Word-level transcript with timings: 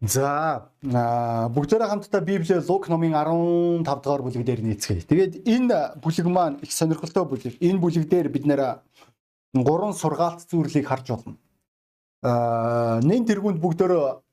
За 0.00 0.70
бүгдээрээ 0.82 1.88
хамтдаа 1.92 2.20
Библи 2.24 2.56
Лук 2.64 2.88
номын 2.88 3.12
15 3.12 3.84
дугаар 3.84 4.22
бүлэг 4.24 4.44
дээр 4.48 4.64
нийцгээе. 4.64 5.04
Тэгээд 5.04 5.32
энэ 5.44 6.00
бүлэг 6.00 6.24
маань 6.24 6.56
их 6.64 6.72
сонирхолтой 6.72 7.28
бүлэг. 7.28 7.60
Энэ 7.60 7.76
бүлэг 7.84 8.08
дээр 8.08 8.32
бид 8.32 8.48
нэр 8.48 8.80
гурван 9.52 9.92
сургаалт 9.92 10.48
зүйлийг 10.48 10.88
харж 10.88 11.12
байна. 11.12 11.36
Аа 12.24 13.00
нэн 13.04 13.28
тэргуунд 13.28 13.60
бүгдөө 13.60 14.24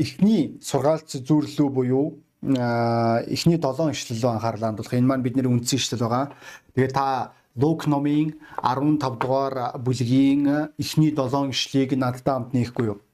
эхний 0.00 0.56
сургаалт 0.64 1.12
зүйллүү 1.12 1.68
буюу 1.68 2.16
эхний 2.40 3.60
7 3.60 3.92
ишлэл 3.92 4.24
анхаарлаа 4.40 4.72
хандуулах. 4.72 4.96
Энэ 4.96 5.04
маань 5.06 5.22
бидний 5.22 5.44
үндсэн 5.44 5.84
ишлэл 5.84 6.00
байгаа. 6.00 6.32
Тэгээд 6.72 6.96
та 6.96 7.36
Лук 7.60 7.84
номын 7.86 8.40
15 8.64 9.20
дугаар 9.20 9.76
бүлгийн 9.84 10.72
эхний 10.80 11.12
7 11.12 11.52
ишлэгийг 11.52 11.92
надтай 12.00 12.40
хамт 12.40 12.56
нээхгүй 12.56 12.86
юу? 12.88 13.04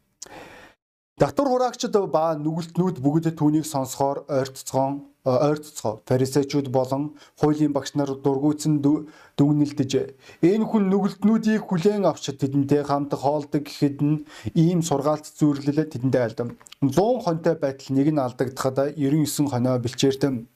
Татвар 1.21 1.51
хураагчид 1.53 1.93
ба 2.09 2.33
нүгэлтнүүд 2.33 2.97
бүгд 3.05 3.27
түүнийг 3.37 3.67
сонсохоор 3.69 4.25
ойртцгоон 4.25 4.95
ойртцгоо 5.29 6.01
фарисеучуд 6.09 6.73
болон 6.73 7.13
хуулийн 7.37 7.77
багш 7.77 7.93
нар 7.93 8.17
дургуутсан 8.25 8.81
дүгнэлдэж 8.81 9.93
энэ 10.41 10.65
хүн 10.65 10.89
нүгэлтнүүдийг 10.89 11.69
хүлээн 11.69 12.09
авч 12.09 12.25
тэдэнтэй 12.41 12.89
хамт 12.89 13.13
хоолдог 13.13 13.69
гэхэд 13.69 14.01
нь 14.01 14.25
ийм 14.57 14.81
сургаалт 14.81 15.29
зүйрлэл 15.37 15.85
тэдэндээ 15.93 16.25
альдам 16.25 16.57
100 16.81 17.21
хонтой 17.21 17.55
байтал 17.61 17.91
нэг 17.93 18.09
нь 18.17 18.25
алдагдахад 18.25 18.97
99 18.97 19.53
хоноо 19.53 19.77
бэлчээртэн. 19.77 20.49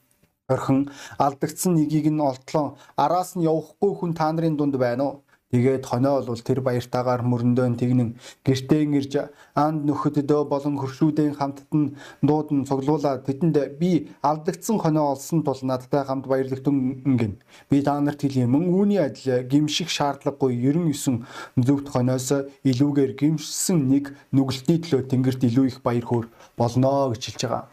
Орхин 0.49 0.89
алдагдсан 1.25 1.73
нэгийг 1.77 2.09
нь 2.09 2.21
олтлоо. 2.21 2.77
Араас 2.97 3.37
нь 3.37 3.45
явахгүй 3.45 3.91
хүн 3.97 4.13
та 4.17 4.29
нарын 4.33 4.57
дунд 4.57 4.77
байна 4.81 5.03
уу 5.05 5.24
Тэгээд 5.53 5.85
хоноо 5.85 6.25
бол 6.25 6.41
тэр 6.41 6.59
баяртаагаар 6.65 7.21
мөрөндөө 7.21 7.77
тэгнэн 7.77 8.17
гэртээ 8.41 8.81
ирж 8.97 9.13
анд 9.53 9.85
нөхөддөө 9.85 10.41
болон 10.49 10.75
хөршүүдийн 10.81 11.37
хамтд 11.37 11.69
нь 11.69 11.93
дуудан 12.25 12.65
цуглуулаад 12.65 13.29
тэдэнд 13.29 13.77
би 13.77 14.09
алдагдсан 14.25 14.81
хоноо 14.81 15.13
олсон 15.13 15.45
тул 15.45 15.61
надтай 15.61 16.01
хамт 16.01 16.25
баярлагтун 16.25 16.97
гин. 17.19 17.37
Би 17.69 17.85
та 17.85 18.01
нарт 18.01 18.25
хэлье 18.25 18.49
мөн 18.49 18.73
үүний 18.73 18.97
адил 18.97 19.45
гимших 19.45 19.93
шаардлагагүй 19.93 20.57
99 20.57 21.21
зөвхт 21.61 21.87
хоноос 21.93 22.49
илүүгээр 22.65 23.13
гимшсэн 23.13 23.79
нэг 23.85 24.17
нүгэлтний 24.33 24.81
төлөө 24.81 25.05
тэнгэрт 25.13 25.45
илүү 25.45 25.65
их 25.69 25.77
баяр 25.85 26.09
хөөр 26.09 26.25
болно 26.57 27.13
гэж 27.13 27.21
хэлж 27.21 27.41
байгаа. 27.45 27.63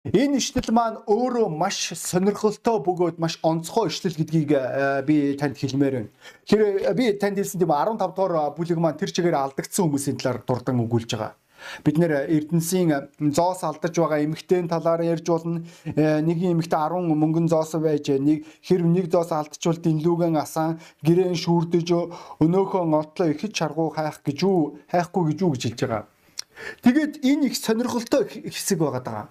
Энэ 0.00 0.40
ишлэл 0.40 0.72
маань 0.72 0.96
өөрөө 1.04 1.52
маш 1.52 1.92
сонирхолтой 1.92 2.80
бөгөөд 2.80 3.20
маш 3.20 3.36
онцгой 3.44 3.92
ишлэл 3.92 4.16
гэдгийг 4.16 4.56
э, 4.56 5.04
би 5.04 5.36
танд 5.36 5.60
хэлмээр 5.60 5.92
байна. 5.92 6.08
Тэгэхээр 6.48 6.88
э, 6.88 6.94
би 6.96 7.04
танд 7.20 7.36
хэлсэн 7.36 7.60
тийм 7.60 7.68
15 7.68 8.16
дугаар 8.16 8.56
бүлэг 8.56 8.80
маань 8.80 8.96
тэр 8.96 9.12
чигээр 9.12 9.36
алдагдсан 9.36 9.92
хүмүүсийн 9.92 10.16
талаар 10.16 10.40
дурдан 10.40 10.80
өгүүлж 10.80 11.20
байгаа. 11.20 11.36
Бид 11.84 12.00
нэр 12.00 12.32
Эрдэнсийн 12.32 13.12
зоос 13.28 13.60
алдаж 13.60 13.92
байгаа 13.92 14.24
эмэгтэйн 14.24 14.72
талаар 14.72 15.04
ярьж 15.04 15.28
болно. 15.28 15.68
Э, 15.84 16.24
Нэгin 16.24 16.56
эмэгтэй 16.56 16.80
10 16.80 17.04
мөнгөн 17.20 17.52
зоос 17.52 17.76
байж 17.76 18.08
нэг 18.08 18.48
хэрв 18.64 18.88
нэг 18.88 19.12
зоос 19.12 19.36
алдчихвал 19.36 19.84
дэнлүүгэн 19.84 20.40
асан 20.40 20.80
гэрэн 21.04 21.36
шүүрдэж 21.36 21.88
өнөөхөө 22.40 22.82
ngoтлоо 22.88 23.36
ихэд 23.36 23.52
чаргуу 23.52 23.92
хайх 23.92 24.24
гэж 24.24 24.48
үү 24.48 24.88
хайхгүй 24.96 25.22
гэж 25.28 25.38
үү 25.44 25.50
гэж 25.52 25.62
хэлж 25.68 25.80
байгаа. 25.84 26.04
Тэгээд 26.88 27.12
энэ 27.20 27.52
их 27.52 27.54
сонирхолтой 27.60 28.24
хэсэг 28.48 28.80
байгаа 28.80 29.04
даа. 29.04 29.24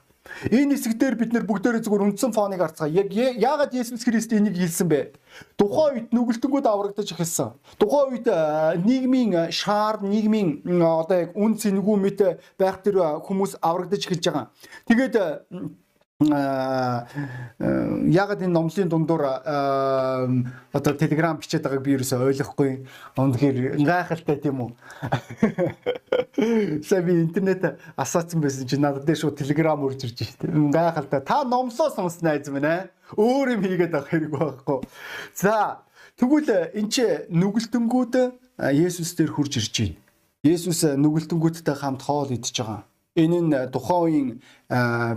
Энэ 0.51 0.75
хэсэгдэр 0.75 1.15
бид 1.19 1.31
нэр 1.35 1.43
бүгдээрээ 1.43 1.83
зүгээр 1.83 2.05
үндсэн 2.09 2.31
фоныг 2.31 2.59
харцгаа. 2.63 2.87
Яг 2.87 3.11
яагаад 3.11 3.75
Есүс 3.75 4.03
Христ 4.07 4.31
энийг 4.31 4.55
хэлсэн 4.55 4.87
бэ? 4.87 5.11
Тухайн 5.59 6.07
үед 6.07 6.09
нүгэлтэнгүүд 6.15 6.65
аврагдаж 6.65 7.11
эхэлсэн. 7.11 7.59
Тухайн 7.75 8.15
үед 8.15 8.27
нийгмийн 8.85 9.51
шаар, 9.51 9.99
нийгмийн 9.99 10.63
одоо 10.79 11.27
яг 11.27 11.31
үн 11.35 11.59
цэнгүү 11.59 11.95
мэт 11.99 12.19
байх 12.55 12.79
тэр 12.79 13.19
хүмүүс 13.25 13.59
аврагдаж 13.59 14.01
эхэлж 14.07 14.25
байгаа. 14.31 14.47
Тэгээд 14.87 15.15
ягаад 18.11 18.43
энэ 18.43 18.51
номлын 18.51 18.91
дундуур 18.91 19.23
одоо 19.23 20.93
телеграм 20.99 21.39
бичээд 21.39 21.63
байгааг 21.63 21.79
би 21.79 21.95
ерөөсөй 21.95 22.19
ойлгохгүй. 22.19 22.83
Үнэхээр 23.15 23.79
гайхалтай 23.79 24.35
тийм 24.43 24.67
үү? 24.67 24.75
Сая 26.83 27.01
би 27.07 27.23
интернет 27.23 27.79
асаацсан 27.95 28.43
байсан 28.43 28.67
чи 28.67 28.75
надад 28.75 29.07
дээр 29.07 29.15
шууд 29.15 29.39
телеграм 29.39 29.79
үрж 29.79 30.11
ирж 30.11 30.27
штэ. 30.27 30.51
Гайхалтай. 30.51 31.23
Та 31.23 31.47
номлоо 31.47 31.87
сонс 31.87 32.19
найз 32.19 32.51
минь 32.51 32.67
аа. 32.67 32.91
Өөр 33.15 33.55
юм 33.55 33.63
хийгээд 33.63 33.95
авах 33.95 34.11
хэрэг 34.11 34.35
байхгүй. 34.35 34.83
За 35.39 35.87
тэгвэл 36.19 36.75
эн 36.75 36.91
чи 36.91 37.07
нүгэлтэнгүүд 37.31 38.35
Есүс 38.59 39.15
дээр 39.15 39.31
хурж 39.31 39.55
ирж 39.55 39.71
байна. 39.71 39.95
Есүс 40.43 40.83
нүгэлтэнгүүдтэй 40.99 41.79
хамт 41.79 42.03
хоол 42.03 42.35
идэж 42.35 42.59
байгаа. 42.59 42.88
Энэ 43.19 43.39
нь 43.43 43.53
тухайн 43.73 44.03
үеийн 44.03 44.29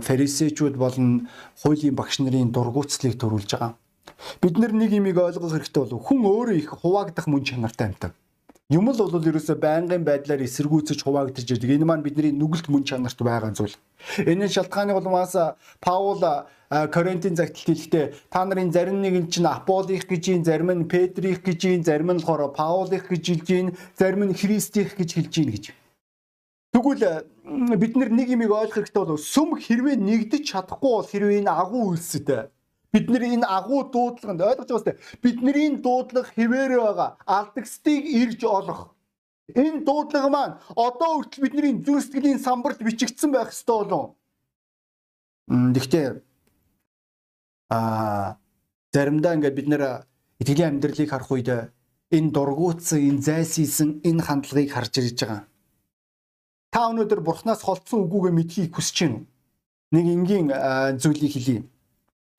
фарисеучуд 0.07 0.75
болон 0.75 1.27
хуулийн 1.61 1.95
багш 1.95 2.19
нарын 2.19 2.51
дургуутслыг 2.51 3.15
төрүүлж 3.15 3.51
байгаа. 3.55 3.73
Бид 4.41 4.57
нар 4.59 4.73
нэг 4.75 4.91
юмыг 4.91 5.17
ойлгох 5.17 5.55
хэрэгтэй 5.55 5.81
болов 5.83 6.03
хүн 6.07 6.21
өөрөө 6.27 6.55
их 6.59 6.69
хуваагдах 6.81 7.27
мөн 7.27 7.43
чанартай 7.47 7.87
амьтан. 7.87 8.13
Юм 8.71 8.89
л 8.89 8.97
бол 8.97 9.27
ерөөсөө 9.29 9.59
байнгын 9.59 10.03
байдлаар 10.07 10.41
эсэргүүцэж 10.47 11.03
хуваагдаж 11.03 11.45
байдаг. 11.45 11.69
Энэ 11.69 11.85
маань 11.85 12.05
бидний 12.05 12.31
нүгэлт 12.31 12.71
мөн 12.71 12.83
чанарт 12.87 13.19
байгаа 13.19 13.51
зүйл. 13.51 13.75
Энэ 14.23 14.47
шалтгааны 14.47 14.95
улмаас 14.95 15.35
Паул 15.83 16.23
Коринтын 16.71 17.35
загталт 17.35 17.67
хэлэхдээ 17.69 18.05
та 18.33 18.41
нарын 18.47 18.71
зарим 18.73 18.97
нэг 19.03 19.13
нь 19.13 19.29
чинь 19.29 19.45
Аполлих 19.45 20.07
гэж 20.09 20.23
ийн, 20.31 20.43
зарим 20.47 20.71
нь 20.73 20.89
Петрих 20.89 21.43
гэж 21.45 21.59
ийн, 21.69 21.83
зарим 21.83 22.09
нь 22.15 22.23
болохоор 22.23 22.55
Паулих 22.55 23.11
гэж 23.11 23.23
хэлж 23.29 23.47
ийн, 23.51 23.67
зарим 23.99 24.31
нь 24.31 24.33
Христих 24.33 24.97
гэж 24.97 25.09
хэлж 25.13 25.33
ийн 25.37 25.51
гэж. 25.53 25.65
Тэгвэл 26.73 27.29
бид 27.77 27.93
нэг 27.93 28.27
юмыг 28.33 28.49
ойлгох 28.49 28.81
хэрэгтэй 28.81 29.05
бол 29.05 29.21
сүм 29.21 29.49
хэрвээ 29.61 29.93
нэгдэж 29.93 30.43
чадахгүй 30.49 30.91
бол 30.97 31.05
хэрвээ 31.05 31.39
энэ 31.45 31.53
агуу 31.53 31.93
үйлсэд 31.93 32.49
бид 32.89 33.05
нар 33.13 33.23
энэ 33.29 33.45
агуу 33.45 33.93
дуудлаганд 33.93 34.41
ойлгож 34.41 34.69
байгаа 34.69 34.79
үстэй 34.81 34.97
бидний 35.21 35.77
дуудлага 35.77 36.33
хэвээр 36.33 36.71
байгаа. 36.81 37.09
Алдагсдыг 37.29 38.01
ирж 38.09 38.41
олох. 38.49 38.81
Энэ 39.53 39.85
дуудлага 39.85 40.29
маань 40.33 40.57
одоо 40.73 41.21
хүртэл 41.21 41.45
бидний 41.45 41.77
зүрх 41.85 42.09
сэтгэлийн 42.09 42.41
самбарт 42.41 42.81
бичигдсэн 42.81 43.29
байх 43.29 43.53
ёстой 43.53 43.85
болов. 43.85 44.17
Гэхдээ 45.49 46.07
а 47.69 48.37
заримдаа 48.93 49.37
ингээд 49.37 49.57
бид 49.57 49.67
нэр 49.69 49.83
итгэлийн 50.41 50.81
амьдралыг 50.81 51.09
харах 51.09 51.29
үед 51.29 51.49
энэ 52.09 52.33
дургуутсан, 52.33 52.97
энэ 52.97 53.21
зайлсхийсэн 53.21 54.01
энэ 54.01 54.25
хандлагыг 54.25 54.73
харж 54.73 54.93
ирж 54.97 55.21
байгаа 55.21 55.52
Та 56.73 56.89
өнөөдөр 56.89 57.21
бурхнаас 57.21 57.61
холдсон 57.61 58.09
үгүйгээ 58.09 58.33
мэдхийг 58.33 58.73
хүсэж 58.73 58.97
байна 59.05 59.17
уу? 59.21 59.25
Нэг 59.93 60.05
энгийн 60.09 60.47
зүйлийг 60.97 61.33
хэлье. 61.37 61.61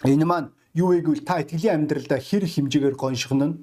Энэ 0.02 0.26
маань 0.26 0.50
юу 0.74 0.90
вэ 0.90 1.06
гэвэл 1.06 1.22
та 1.22 1.38
итгэлийн 1.38 1.86
амьдралдаа 1.86 2.18
хэр 2.18 2.42
их 2.42 2.58
хэмжээгээр 2.58 2.98
гоншгоно 2.98 3.46
нь 3.46 3.56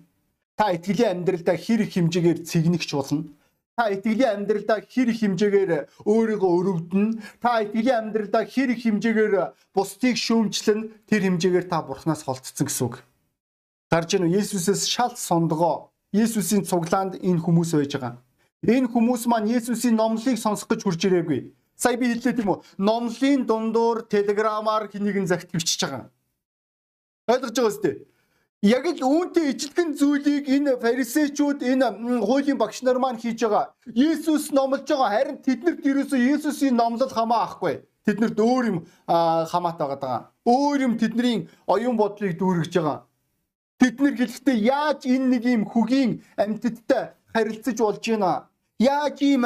та 0.55 0.71
итгэлийн 0.71 1.27
амьдралдаа 1.27 1.59
хэр 1.59 1.83
их 1.83 1.91
хэмжээгээр 1.91 2.39
цэгнэгч 2.47 2.89
болно? 2.95 3.27
Та 3.75 3.91
итгэлийн 3.91 4.47
амьдралдаа 4.47 4.79
хэр 4.87 5.11
их 5.11 5.19
хэмжээгээр 5.19 5.71
өөрийгөө 6.07 6.51
өрөвдөн 6.55 7.05
та 7.43 7.67
итгэлийн 7.67 8.15
амьдралдаа 8.15 8.47
хэр 8.47 8.71
их 8.71 8.87
хэмжээгээр 8.87 9.35
бусдыг 9.75 10.15
шүүмжлэн 10.15 10.79
тэр 11.03 11.21
хэмжээгээр 11.27 11.67
та 11.67 11.83
бурхнаас 11.83 12.23
холдсон 12.23 12.63
гэсэн 12.63 12.85
үг. 12.87 13.03
Гарч 13.91 14.15
ийн 14.15 14.31
Есүсээс 14.31 14.87
шал 14.87 15.19
сондгоо. 15.19 15.91
Есүсийн 16.15 16.63
цуглаанд 16.63 17.19
энэ 17.19 17.43
хүмүүс 17.43 17.75
байж 17.75 17.91
байгаа 17.99 18.23
Энэ 18.61 18.93
хүмүүс 18.93 19.25
маань 19.25 19.49
Есүсийн 19.49 19.97
номлыг 19.97 20.37
сонсох 20.37 20.69
гэж 20.69 20.85
хурж 20.85 21.01
ирээгүй. 21.09 21.49
Сая 21.73 21.97
би 21.97 22.13
хэллээ 22.13 22.37
тийм 22.37 22.53
үү? 22.53 22.61
Номлын 22.77 23.49
дундуур 23.49 24.05
телеграмаар 24.05 24.85
хинэгэн 24.85 25.25
загт 25.25 25.49
бичиж 25.49 25.81
байгаа. 25.81 26.13
Ойлгож 27.25 27.57
байгаа 27.57 27.71
үстэй. 27.73 27.95
Яг 28.61 28.85
л 28.85 29.01
үүнтэй 29.01 29.57
ижилхэн 29.57 29.97
зүйлийг 29.97 30.45
энэ 30.45 30.77
фарисеучуд 30.77 31.65
энэ 31.65 32.21
хуулийн 32.21 32.61
багш 32.61 32.85
нар 32.85 33.01
маань 33.01 33.17
хийж 33.17 33.41
байгаа. 33.41 33.73
Есүс 33.89 34.53
номлож 34.53 34.85
байгаа. 34.85 35.09
Харин 35.09 35.41
тэднэрт 35.41 35.81
ерөөсөө 35.81 36.21
Есүсийн 36.21 36.77
номлол 36.77 37.09
хамаа 37.09 37.49
ахгүй. 37.49 37.81
Тэднэрт 38.05 38.37
өөр 38.37 38.65
юм 38.69 38.77
хамаатай 39.09 39.87
байгаа. 39.89 40.29
Өөр 40.45 40.85
юм 40.85 40.93
тэдний 41.01 41.49
оюун 41.65 41.97
бодлыг 41.97 42.37
дүүргэж 42.37 42.77
байгаа. 42.77 43.09
Тэд 43.81 43.97
нар 43.97 44.13
хэлэхдээ 44.21 44.57
яаж 44.69 45.09
энэ 45.09 45.27
нэг 45.33 45.43
юм 45.49 45.65
хөгийн 45.65 46.21
амьтдтай 46.37 47.17
харилцаж 47.33 47.77
болж 47.81 48.05
байна 48.05 48.50
Яаж 48.81 49.21
ийм 49.21 49.43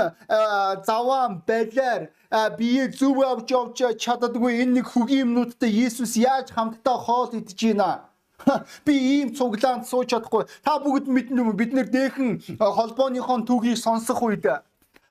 заваан 0.87 1.43
балиар 1.47 2.09
бие 2.57 2.87
зүв 2.87 3.19
авч 3.19 3.51
явж 3.51 3.99
чаддаггүй 3.99 4.63
энэ 4.63 4.73
нэг 4.79 4.87
хөгийн 4.87 5.27
юмнуудтай 5.27 5.71
Иесус 5.71 6.15
яаж 6.15 6.55
хамтдаа 6.55 6.97
хоол 7.05 7.35
идэж 7.35 7.59
байна? 7.59 8.07
Би 8.85 8.93
ийм 8.95 9.35
цуглаанд 9.35 9.87
сууж 9.87 10.07
чадахгүй. 10.11 10.47
Та 10.63 10.79
бүгд 10.79 11.07
мэднэ 11.11 11.41
үү? 11.43 11.55
Бид 11.55 11.71
нэр 11.75 11.87
дээхэн 11.91 12.31
холбооныхон 12.59 13.43
түүхийг 13.47 13.79
сонсох 13.79 14.23
үед 14.23 14.45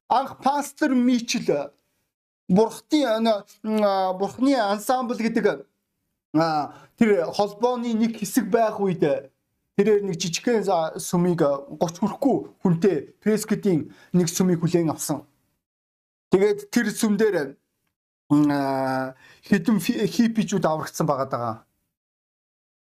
анх 0.09 0.41
пастор 0.45 0.93
Мичл 0.97 1.73
бурхтын 2.49 3.29
бурхны 4.21 4.55
ансамбл 4.57 5.17
гэдэг 5.17 5.65
тэр 6.99 7.11
холбооны 7.33 7.95
нэг 7.95 8.19
хэсэг 8.21 8.49
байх 8.51 8.81
үед 8.81 9.33
Тэрээр 9.75 10.07
нэг 10.07 10.17
жижигхэн 10.23 10.63
сүмийг 11.03 11.43
30 11.43 11.99
хүрэхгүй 11.99 12.37
хүнтэй 12.63 12.97
прескетийн 13.19 13.91
нэг 14.15 14.31
сүмийг 14.31 14.63
хүлээн 14.63 14.95
авсан. 14.95 15.27
Тэгээд 16.31 16.71
тэр 16.71 16.87
сүм 16.95 17.19
дээр 17.19 17.59
хэдэн 18.31 19.79
хипичүүд 19.83 20.65
аврагдсан 20.65 21.07
байгаа 21.11 21.27
даа. 21.27 21.55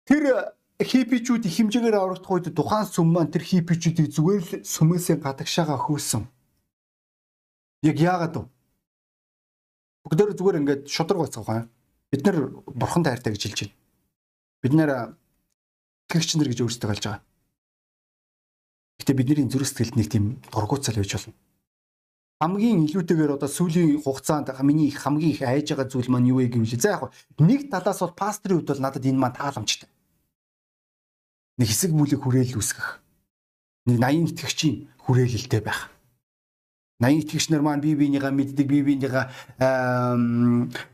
Тэр 0.05 0.53
хипичүүд 0.85 1.49
их 1.49 1.57
хэмжээгээр 1.57 1.97
аврагдах 1.97 2.29
үед 2.29 2.53
тухайн 2.53 2.85
сүм 2.85 3.09
маань 3.09 3.33
тэр 3.33 3.45
хипичүүдийг 3.47 4.13
зүгээр 4.13 4.43
л 4.43 4.53
сүмээсээ 4.67 5.17
гадагшаага 5.17 5.77
хөөсөн. 5.81 6.29
Яг 7.89 7.97
яагаад 7.97 8.35
вэ? 8.37 8.45
Бүгдээр 10.05 10.37
зүгээр 10.37 10.61
ингээд 10.61 10.83
шудраг 10.93 11.25
байцгаа. 11.25 11.69
Бид 12.11 12.23
нар 12.27 12.37
бурхан 12.67 13.03
тайртай 13.07 13.33
гэж 13.33 13.43
хэлж 13.43 13.61
байна. 13.65 13.77
Бид 14.63 14.73
нэр 14.75 14.91
нар 16.39 16.49
гэж 16.53 16.61
өөрсдөө 16.63 16.89
хэлж 16.91 17.05
байгаа. 17.09 17.23
Гэтэ 19.01 19.13
бидний 19.17 19.49
зүрх 19.49 19.67
сэтгэлд 19.69 19.97
нэг 19.97 20.09
тийм 20.13 20.25
дургуцал 20.53 20.97
байж 20.97 21.13
болно 21.17 21.35
хамгийн 22.43 22.91
илүүтэйгээр 22.91 23.39
одоо 23.39 23.47
сүүлийн 23.47 24.03
хугацаанд 24.03 24.51
миний 24.67 24.91
хамгийн 24.91 25.31
их 25.31 25.43
айж 25.47 25.71
байгаа 25.71 25.87
зүйл 25.87 26.11
маань 26.11 26.27
юу 26.27 26.43
вэ 26.43 26.51
гэвэл 26.51 26.75
за 26.75 26.99
яг 26.99 27.15
нэг 27.39 27.71
талаас 27.71 28.03
бол 28.03 28.19
пастрын 28.19 28.59
хувьд 28.59 28.71
бол 28.75 28.83
надад 28.83 29.07
энэ 29.07 29.23
маань 29.23 29.39
тааламжтай. 29.39 29.87
Нэг 31.63 31.69
хэсэг 31.71 31.95
бүлэг 31.95 32.19
хүрээлэл 32.19 32.59
үүсгэх. 32.59 32.99
Нэг 33.87 33.99
80 34.03 34.35
итгэгчийн 34.35 34.77
хүрээлэлтэй 35.07 35.63
байх. 35.63 35.87
80 36.99 37.23
итгэгч 37.23 37.47
нар 37.55 37.63
маань 37.63 37.79
бие 37.79 37.95
биенийгаа 37.95 38.35
мэддэг, 38.35 38.67
бие 38.67 38.83
биенийгаа 38.83 39.31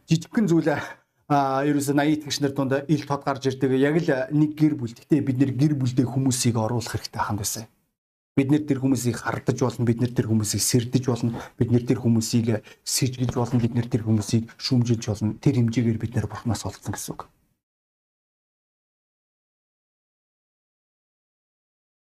жижигхэн 0.04 0.48
зүйлээ 0.52 0.80
ерөөсө 1.28 1.92
80 1.92 2.24
итгэгч 2.24 2.40
нар 2.40 2.52
дунд 2.56 2.72
ил 2.88 3.04
тод 3.04 3.24
гарч 3.24 3.52
ирдэг. 3.52 3.76
Яг 3.76 4.00
л 4.00 4.08
нэг 4.32 4.56
гэр 4.56 4.74
бүл. 4.80 4.96
Гэтэ 4.96 5.20
бид 5.20 5.36
нэр 5.36 5.52
гэр 5.52 5.74
бүлдээ 5.76 6.08
хүмүүсийг 6.08 6.56
оруулах 6.56 6.88
хэрэгтэй 6.88 7.20
ханд 7.20 7.44
байсан. 7.44 7.68
Бид 8.32 8.48
нэр 8.48 8.64
тэр 8.64 8.80
хүмүүсийг 8.80 9.18
хардаж 9.18 9.58
болно, 9.60 9.84
бид 9.84 10.00
нэр 10.00 10.14
тэр 10.14 10.30
хүмүүсийг 10.32 10.62
сэрдэж 10.62 11.04
болно, 11.10 11.42
бид 11.58 11.68
нэр 11.74 11.84
тэр 11.84 11.98
хүмүүсийг 12.00 12.64
сэжгэлж 12.86 13.34
болно, 13.34 13.60
бид 13.60 13.74
нэр 13.74 13.90
тэр 13.90 14.06
хүмүүсийг 14.06 14.46
шүмжилж 14.56 15.04
болно. 15.10 15.34
Тэр 15.42 15.58
хэмжээгээр 15.58 15.98
бид 15.98 16.14
нэр 16.14 16.30
бурхнаас 16.30 16.64
олдсон 16.64 16.94
гэсэн 16.94 17.12
үг. 17.18 17.26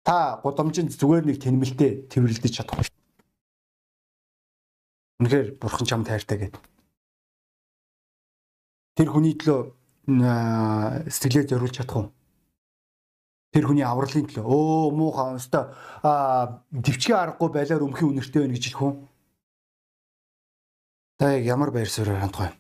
Та 0.07 0.39
гудамжинд 0.41 0.95
зүгээр 0.97 1.29
нэг 1.29 1.38
тэнмэлтэй 1.44 2.09
тэрвэрлдэж 2.09 2.53
чадах. 2.57 2.89
Үнэхээр 5.21 5.62
бурхан 5.62 5.85
чам 5.85 6.01
тайртай 6.07 6.47
гэдэг. 6.47 6.70
Тэр 9.01 9.09
хүний 9.09 9.33
төлөө 9.33 11.09
сэтгэлээ 11.09 11.50
зориулж 11.50 11.74
чадах 11.81 11.98
уу? 11.98 12.07
тэр 13.51 13.68
хүний 13.68 13.83
авралын 13.83 14.27
төлөө 14.31 14.48
өө 14.48 14.95
муухай 14.95 15.36
өстой 15.36 15.75
а 16.07 16.63
төвчгийн 16.71 17.19
аргагүй 17.19 17.50
байлаар 17.51 17.83
өмхийн 17.83 18.15
үнэртэй 18.15 18.48
байна 18.48 18.56
гэж 18.56 18.65
хэлэх 18.71 18.83
үү? 18.88 18.94
Та 21.19 21.36
яг 21.36 21.44
ямар 21.44 21.71
байр 21.75 21.89
суурьаар 21.92 22.24
хандах 22.24 22.42
вэ? 22.48 22.51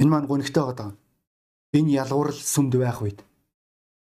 Энэ 0.00 0.10
маань 0.10 0.28
гонхтой 0.28 0.64
байгаа. 0.64 0.96
Энэ 1.76 1.92
ялгуурл 2.00 2.40
сүмд 2.40 2.72
байх 2.80 3.04
үед 3.04 3.20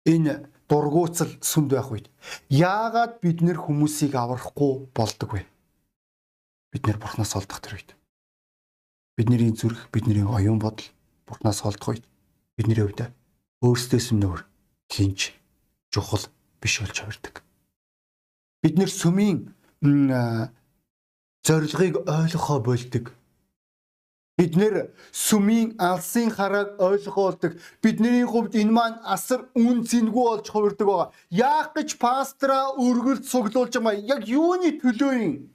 энэ 0.04 0.52
дургуутсал 0.68 1.32
сүмд 1.40 1.72
байх 1.72 1.88
үед 1.88 2.12
яагаад 2.52 3.24
бид 3.24 3.40
нэр 3.40 3.56
хүмүүсийг 3.56 4.12
аврахгүй 4.12 4.92
болдог 4.92 5.40
вэ? 5.40 5.42
Бид 6.68 6.84
нэр 6.84 7.00
бурхнаас 7.00 7.32
олдох 7.32 7.64
тэр 7.64 7.80
үед. 7.80 7.96
Бидний 9.16 9.52
зүрх, 9.52 9.90
бидний 9.92 10.24
оюун 10.24 10.58
бодол 10.58 10.86
бурхнаас 11.26 11.62
олдох 11.64 11.88
үед 11.94 12.04
бидний 12.56 12.74
хувьд 12.74 13.14
өөрсдөөс 13.62 14.10
нөр 14.18 14.42
хинж 14.90 15.30
чухал 15.94 16.26
биш 16.60 16.80
болж 16.82 16.98
хувирдаг. 16.98 17.42
Бид 18.62 18.74
нэр 18.78 18.90
сүмийн 18.90 19.54
зорилгыг 21.46 21.94
ойлгохоо 22.10 22.58
болдог. 22.58 23.14
Бид 24.36 24.56
нэр 24.58 24.90
сүмийн 25.12 25.78
алсын 25.78 26.34
харааг 26.34 26.80
ойлгохоо 26.82 27.30
болдог. 27.30 27.52
Бидний 27.82 28.26
хувьд 28.26 28.58
энэ 28.58 28.74
маань 28.74 28.98
асар 29.04 29.46
үн 29.54 29.86
цэнгүй 29.86 30.26
болж 30.26 30.46
хувирдаг 30.50 30.86
байгаа. 30.90 31.12
Яах 31.30 31.70
гэж 31.76 32.02
пастора 32.02 32.74
өргөлд 32.74 33.24
суглуулж 33.30 33.78
байгаа? 33.78 33.94
Яг 33.94 34.26
юуны 34.26 34.74
төлөө 34.82 35.14
юм? 35.22 35.53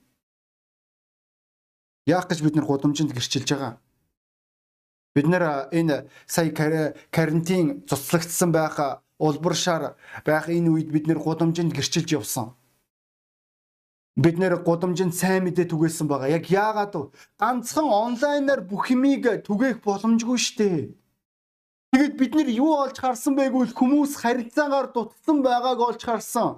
Яах 2.10 2.26
гэж 2.26 2.42
бид 2.42 2.56
нар 2.58 2.66
гудамжинд 2.66 3.14
гэрчилж 3.14 3.50
байгаа? 3.54 3.74
Бид 5.14 5.28
нэр 5.30 5.70
энэ 5.70 6.10
сая 6.26 6.50
карантин 7.14 7.86
цуцлагдсан 7.86 8.50
байх 8.52 9.06
улбаршаар 9.22 9.94
байх 10.26 10.50
энэ 10.50 10.70
үед 10.74 10.90
бид 10.90 11.06
нэр 11.06 11.20
гудамжинд 11.22 11.74
гэрчилж 11.78 12.10
явсан. 12.18 12.58
Бид 14.18 14.42
нэр 14.42 14.58
гудамжинд 14.66 15.14
сайн 15.14 15.46
мэдээ 15.46 15.70
түгээсэн 15.70 16.08
байгаа. 16.10 16.34
Яг 16.34 16.50
яагаад 16.50 16.94
вэ? 16.98 17.12
Ганцхан 17.38 17.86
онлайнаар 17.86 18.62
бүх 18.66 18.90
юмыг 18.90 19.46
түгээх 19.46 19.86
боломжгүй 19.86 20.40
штэ. 20.42 20.98
Тэгэд 21.94 22.14
бид 22.18 22.34
нэр 22.34 22.50
юу 22.50 22.74
олж 22.90 22.98
харсан 22.98 23.38
байггүй 23.38 23.70
хүмүүс 23.74 24.18
харилцаагаар 24.18 24.88
дутсан 24.94 25.38
байгааг 25.46 25.80
олж 25.80 26.02
харсан. 26.06 26.50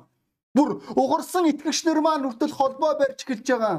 Бүр 0.55 0.79
угарсан 0.95 1.47
итгэгчнэр 1.51 1.99
маань 2.03 2.25
хүртэл 2.27 2.55
холбоо 2.55 2.95
барьж 2.99 3.19
эхэлж 3.23 3.47
байгаа. 3.47 3.77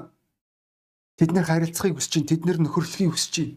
Тэд 1.23 1.39
нэр 1.39 1.47
харилцахыг 1.47 2.03
хүсэж 2.03 2.11
чинь, 2.19 2.27
тэд 2.27 2.43
нэр 2.43 2.59
нөхөрлөхийг 2.59 3.15
хүсэж 3.15 3.31
чинь. 3.31 3.55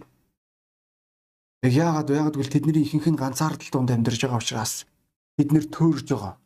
Яг 1.65 1.73
яагаад 1.73 2.13
яагаад 2.13 2.37
гэвэл 2.37 2.53
тэдний 2.53 2.85
ихэнх 2.85 3.09
нь 3.09 3.17
ганцаардал 3.17 3.73
донд 3.73 3.89
амьдарч 3.89 4.21
байгаа 4.21 4.37
учраас 4.37 4.85
бид 5.33 5.49
нэр 5.49 5.65
төөрж 5.73 6.13
байгаа. 6.13 6.37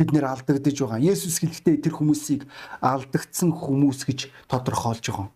Бид 0.00 0.16
нэр 0.16 0.24
алдагдж 0.24 0.80
байгаа. 0.80 0.96
Есүс 0.96 1.44
хэлэхдээ 1.44 1.76
тэр 1.84 2.00
хүмүүсийг 2.00 2.48
алдагдсан 2.80 3.52
хүмүүс 3.52 4.08
гэж 4.08 4.32
тодорхойлж 4.48 5.04
байгаа. 5.12 5.28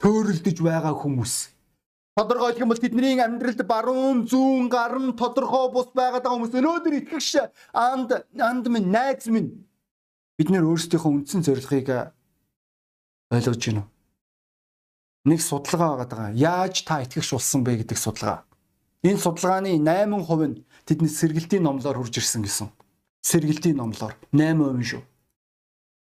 Төөрөлдөж 0.00 0.56
байгаа 0.64 0.96
хүмүүс. 0.96 1.34
Тодорхойлох 2.16 2.64
юм 2.64 2.72
бол 2.72 2.80
тэдний 2.80 3.20
амьдралд 3.20 3.60
баруун 3.68 4.24
зүүн 4.24 4.72
гарын 4.72 5.12
тодорхой 5.20 5.68
бус 5.68 5.92
байгаад 5.92 6.24
байгаа 6.24 6.40
хүмүүс 6.40 6.56
өнөөдөр 6.56 6.96
итгэгч 6.96 7.44
анд 7.76 8.24
анд 8.40 8.64
минь 8.72 8.88
найз 8.88 9.28
минь 9.28 9.68
бид 10.40 10.48
нэр 10.48 10.64
өөрсдийнхөө 10.64 11.12
үндсэн 11.12 11.44
зорилгыг 11.44 12.16
ойлгож 13.32 13.64
уу? 13.72 13.86
нэг 15.24 15.40
судалгаа 15.40 16.02
байгаа. 16.02 16.34
Яаж 16.34 16.82
та 16.82 17.02
итгэгч 17.02 17.30
болсон 17.32 17.62
бэ 17.62 17.82
гэдэг 17.82 17.98
судалгаа. 17.98 18.42
Энэ 19.06 19.22
судалгааны 19.22 19.78
8% 19.78 20.46
нь 20.50 20.62
тэдний 20.86 21.10
сэргэлтийн 21.10 21.62
номлоор 21.62 21.96
хурж 21.98 22.18
ирсэн 22.18 22.42
гэсэн. 22.42 22.68
Сэргэлтийн 23.22 23.78
номлоор 23.78 24.18
8% 24.34 24.82
шүү. 24.82 25.02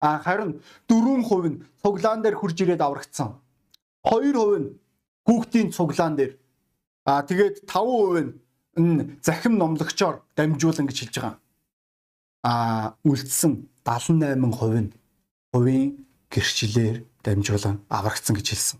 А 0.01 0.17
харин 0.19 0.61
4% 0.89 1.49
нь 1.49 1.61
цуглаан 1.81 2.21
дээр 2.21 2.35
хурж 2.37 2.57
ирээд 2.57 2.81
аврагдсан. 2.81 3.37
2% 4.01 4.57
нь 4.61 4.73
хүүхдийн 5.25 5.69
цуглаан 5.69 6.17
дээр. 6.17 6.33
А 7.05 7.21
тэгээд 7.21 7.69
5% 7.69 8.33
нь 8.81 9.21
захим 9.21 9.57
номлогчоор 9.61 10.25
дамжуулан 10.35 10.89
гэж 10.89 10.97
хэлж 11.05 11.15
байгаа. 11.21 11.37
А 12.43 12.53
үлдсэн 13.05 13.69
78% 13.85 14.89
нь 14.89 14.93
хувийн 15.53 16.05
гэрчлэлээр 16.33 16.97
дамжуулан 17.23 17.85
аврагдсан 17.87 18.35
гэж 18.35 18.47
хэлсэн. 18.49 18.79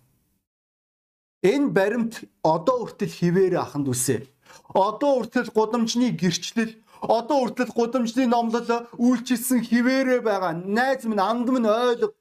Энэ 1.44 1.70
баримт 1.78 2.14
одоо 2.42 2.78
хүртэл 2.82 3.14
хിവэрэ 3.20 3.58
аханд 3.62 3.88
үсэ. 3.94 4.26
Одоо 4.74 5.22
хүртэл 5.22 5.54
гудамжны 5.54 6.10
гэрчлэл 6.18 6.74
одоо 7.04 7.38
хүртэл 7.46 7.72
гудамжны 7.76 8.24
номлол 8.26 8.88
үйлчилсэн 8.98 9.60
хിവэрэ 9.68 10.24
байгаа. 10.24 10.54
Найз 10.56 11.04
минь 11.04 11.20
анд 11.20 11.48
минь 11.52 11.68
ойлго 11.68 12.16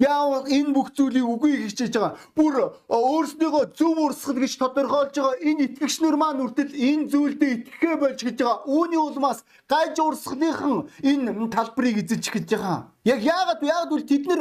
Яавал 0.00 0.48
энэ 0.48 0.72
бүх 0.72 0.96
зүйлийг 0.96 1.28
үгүй 1.28 1.68
хичээж 1.68 1.92
байгаа. 1.92 2.16
Бүр 2.32 2.54
өөрснийгөө 2.88 3.64
зөв 3.76 4.00
урсгал 4.00 4.40
гэж 4.40 4.52
тодорхойлж 4.56 5.12
байгаа 5.12 5.36
энэ 5.44 5.64
итгэгчнэр 5.68 6.16
маань 6.16 6.40
үртэл 6.40 6.72
энэ 6.72 7.08
зүйлдээ 7.12 7.50
итгэхээ 7.60 7.96
болж 8.00 8.20
гэж 8.24 8.36
байгаа. 8.40 8.64
Үүний 8.64 8.96
улмаас 8.96 9.44
гаж 9.68 10.00
урсгалынхан 10.00 10.88
энэ 11.04 11.52
талбарыг 11.52 12.00
эзэлж 12.00 12.26
гэж 12.32 12.46
байгаа. 12.48 12.88
Яг 13.04 13.20
яагаад 13.20 13.60
яагаад 13.60 13.92
үл 13.92 14.08
тэд 14.08 14.24
нэр 14.24 14.40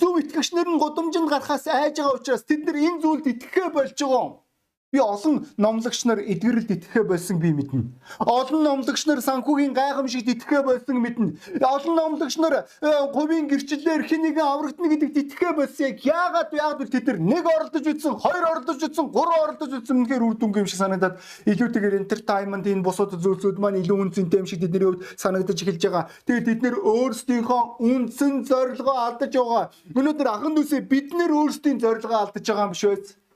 зөв 0.00 0.16
итгэгчнэр 0.16 0.68
нь 0.72 0.80
гудамжинд 0.80 1.28
гарахаас 1.28 1.68
айж 1.68 2.00
байгаа 2.00 2.16
учраас 2.16 2.42
тэд 2.48 2.64
нар 2.64 2.76
энэ 2.80 3.02
зүйлд 3.04 3.28
итгэхээ 3.28 3.68
болж 3.68 4.00
байгаа. 4.00 4.47
Би 4.90 5.00
олон 5.04 5.44
номлогч 5.60 6.06
нар 6.08 6.16
эдгэрэлд 6.24 6.70
итгэхэ 6.72 7.02
болсон 7.04 7.36
би 7.36 7.52
мэднэ. 7.52 7.92
Олон 8.24 8.62
номлогч 8.64 9.04
нар 9.04 9.20
санхүүгийн 9.20 9.76
гайхамшигт 9.76 10.32
итгэхэ 10.32 10.62
болсон 10.64 11.04
мэднэ. 11.04 11.36
Олон 11.60 11.94
номлогч 12.00 12.40
нар 12.40 12.64
говийн 13.12 13.52
гэрчлэлээр 13.52 14.08
хэнийг 14.08 14.40
аврагдана 14.40 14.88
гэдэгт 14.88 15.16
итгэхэ 15.28 15.52
болсон. 15.60 15.92
Яагаад 15.92 16.56
яагаад 16.56 16.88
тэд 16.88 17.04
нар 17.04 17.20
нэг 17.20 17.44
оролдож 17.44 17.84
үтсэн, 17.84 18.16
хоёр 18.16 18.44
оролдож 18.48 18.80
үтсэн, 18.80 19.12
гурван 19.12 19.40
оролдож 19.44 19.76
үтсэн 19.76 20.08
үнэхээр 20.08 20.24
үр 20.24 20.36
дүнгийн 20.40 20.64
юм 20.64 20.72
шиг 20.72 20.80
санагдаад 20.80 21.20
илүүтэйгээр 21.44 22.00
entertainment 22.00 22.64
энэ 22.64 22.80
бусад 22.80 23.12
зүйлсүүд 23.12 23.60
маань 23.60 23.84
илүү 23.84 24.08
үнцэнтэй 24.08 24.40
юм 24.40 24.48
шиг 24.48 24.64
тэдний 24.64 24.88
хувьд 24.88 25.04
санагдаж 25.20 25.68
эхэлж 25.68 25.84
байгаа. 25.84 26.08
Тэгээд 26.24 26.48
тэд 26.48 26.60
нар 26.64 26.76
өөрсдийнхөө 26.80 27.60
үндсэн 27.84 28.48
зорилгоо 28.48 28.96
алдаж 29.04 29.36
байгаа. 29.36 29.68
Өнөөдөр 29.92 30.28
ахан 30.32 30.56
дүүсээ 30.56 30.80
бид 30.88 31.12
нар 31.12 31.28
өөрсдийн 31.28 31.76
зорилгоо 31.76 32.24
алдаж 32.24 32.44
байгаа 32.48 32.64
юм 32.64 32.72
биш 32.72 32.88
үү? 32.88 33.27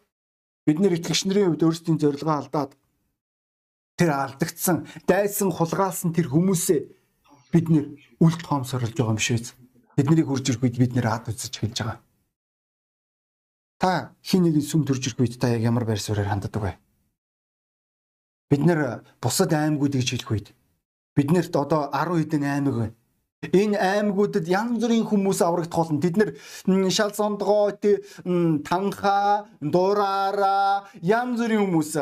Бид 0.66 0.78
нэр 0.78 0.99
итгэгч 0.99 1.26
нарын 1.26 1.54
хувьд 1.54 1.66
өөрсдийн 1.66 1.99
зорилгоо 1.99 2.37
алдаад 2.38 2.73
тэр 3.99 4.11
алдагдсан, 4.14 4.87
дайсан, 5.07 5.50
хулгаалсан 5.50 6.14
тэр 6.14 6.31
хүмүүсээ 6.31 6.81
бид 7.52 7.66
нэр 7.69 7.87
үл 8.23 8.37
тоомсорлж 8.38 8.95
байгаа 8.95 9.14
юм 9.14 9.21
шиг. 9.21 9.50
Тэднийг 9.99 10.26
хурж 10.26 10.49
ирэх 10.49 10.62
үед 10.64 10.78
бид 10.78 10.92
нэр 10.95 11.07
ад 11.11 11.28
үзэж 11.28 11.52
эхэлж 11.61 11.78
байгаа. 11.83 11.99
Та 13.83 14.14
хин 14.23 14.47
нэгэн 14.47 14.64
сүм 14.64 14.87
төрж 14.87 15.12
ирэх 15.12 15.21
үед 15.21 15.35
та 15.37 15.52
яг 15.52 15.62
ямар 15.66 15.85
байр 15.85 16.00
суурьаар 16.00 16.31
ханддаг 16.31 16.62
вэ? 16.62 16.78
Бид 18.49 18.62
нэр 18.64 19.04
бусад 19.21 19.52
аймагуд 19.52 19.99
гэж 19.99 20.09
хэлэх 20.16 20.31
үед 20.33 20.49
биднэрт 21.16 21.52
одоо 21.57 21.90
10 21.92 22.25
хэдэн 22.25 22.45
аймаг 22.45 22.75
байна. 22.75 22.97
Энэ 23.42 23.75
аймагуудад 23.75 24.46
янз 24.46 24.78
бүрийн 24.78 25.02
хүмүүс 25.02 25.42
аврагдах 25.42 25.90
болно. 25.90 25.99
Бид 25.99 26.16
нэр 26.16 26.30
шал 26.94 27.11
сондгоо, 27.11 27.75
танха, 28.62 29.50
дураараа 29.58 30.87
янз 31.02 31.42
бүрийн 31.42 31.66
хүмүүс 31.66 31.92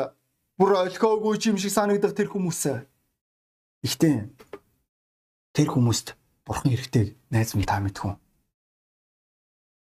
бүр 0.61 0.71
олхоогүй 0.85 1.41
юм 1.49 1.57
шиг 1.57 1.73
санагдах 1.73 2.13
тэр 2.13 2.29
хүмүүс. 2.29 2.85
Ихтэй 3.81 4.29
тэр 5.57 5.67
хүмүүст 5.73 6.13
бурхан 6.45 6.69
хэрэгтэй 6.69 7.17
найз 7.33 7.57
минь 7.57 7.65
та 7.65 7.81
мэдхүн 7.81 8.21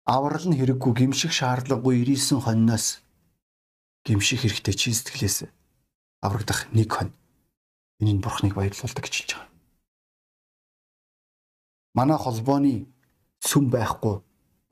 аврал 0.06 0.46
нь 0.48 0.60
хэрэггүй 0.60 0.94
гимших 1.00 1.32
шаардлагагүй 1.32 2.04
99 2.04 2.44
хонноос 2.44 3.00
гимших 4.04 4.44
хэрэгтэй 4.44 4.76
чин 4.76 4.94
сэтгэлээс 4.94 5.48
аврагдах 6.20 6.68
нэг 6.76 6.92
хон. 6.92 7.16
Энийг 8.00 8.20
бурхныг 8.20 8.56
баярлуулдаг 8.56 9.04
гэж 9.04 9.16
хэлж 9.16 9.32
байгаа. 9.36 9.53
Манай 11.94 12.18
холбооны 12.18 12.88
сүм 13.40 13.70
байхгүй 13.70 14.22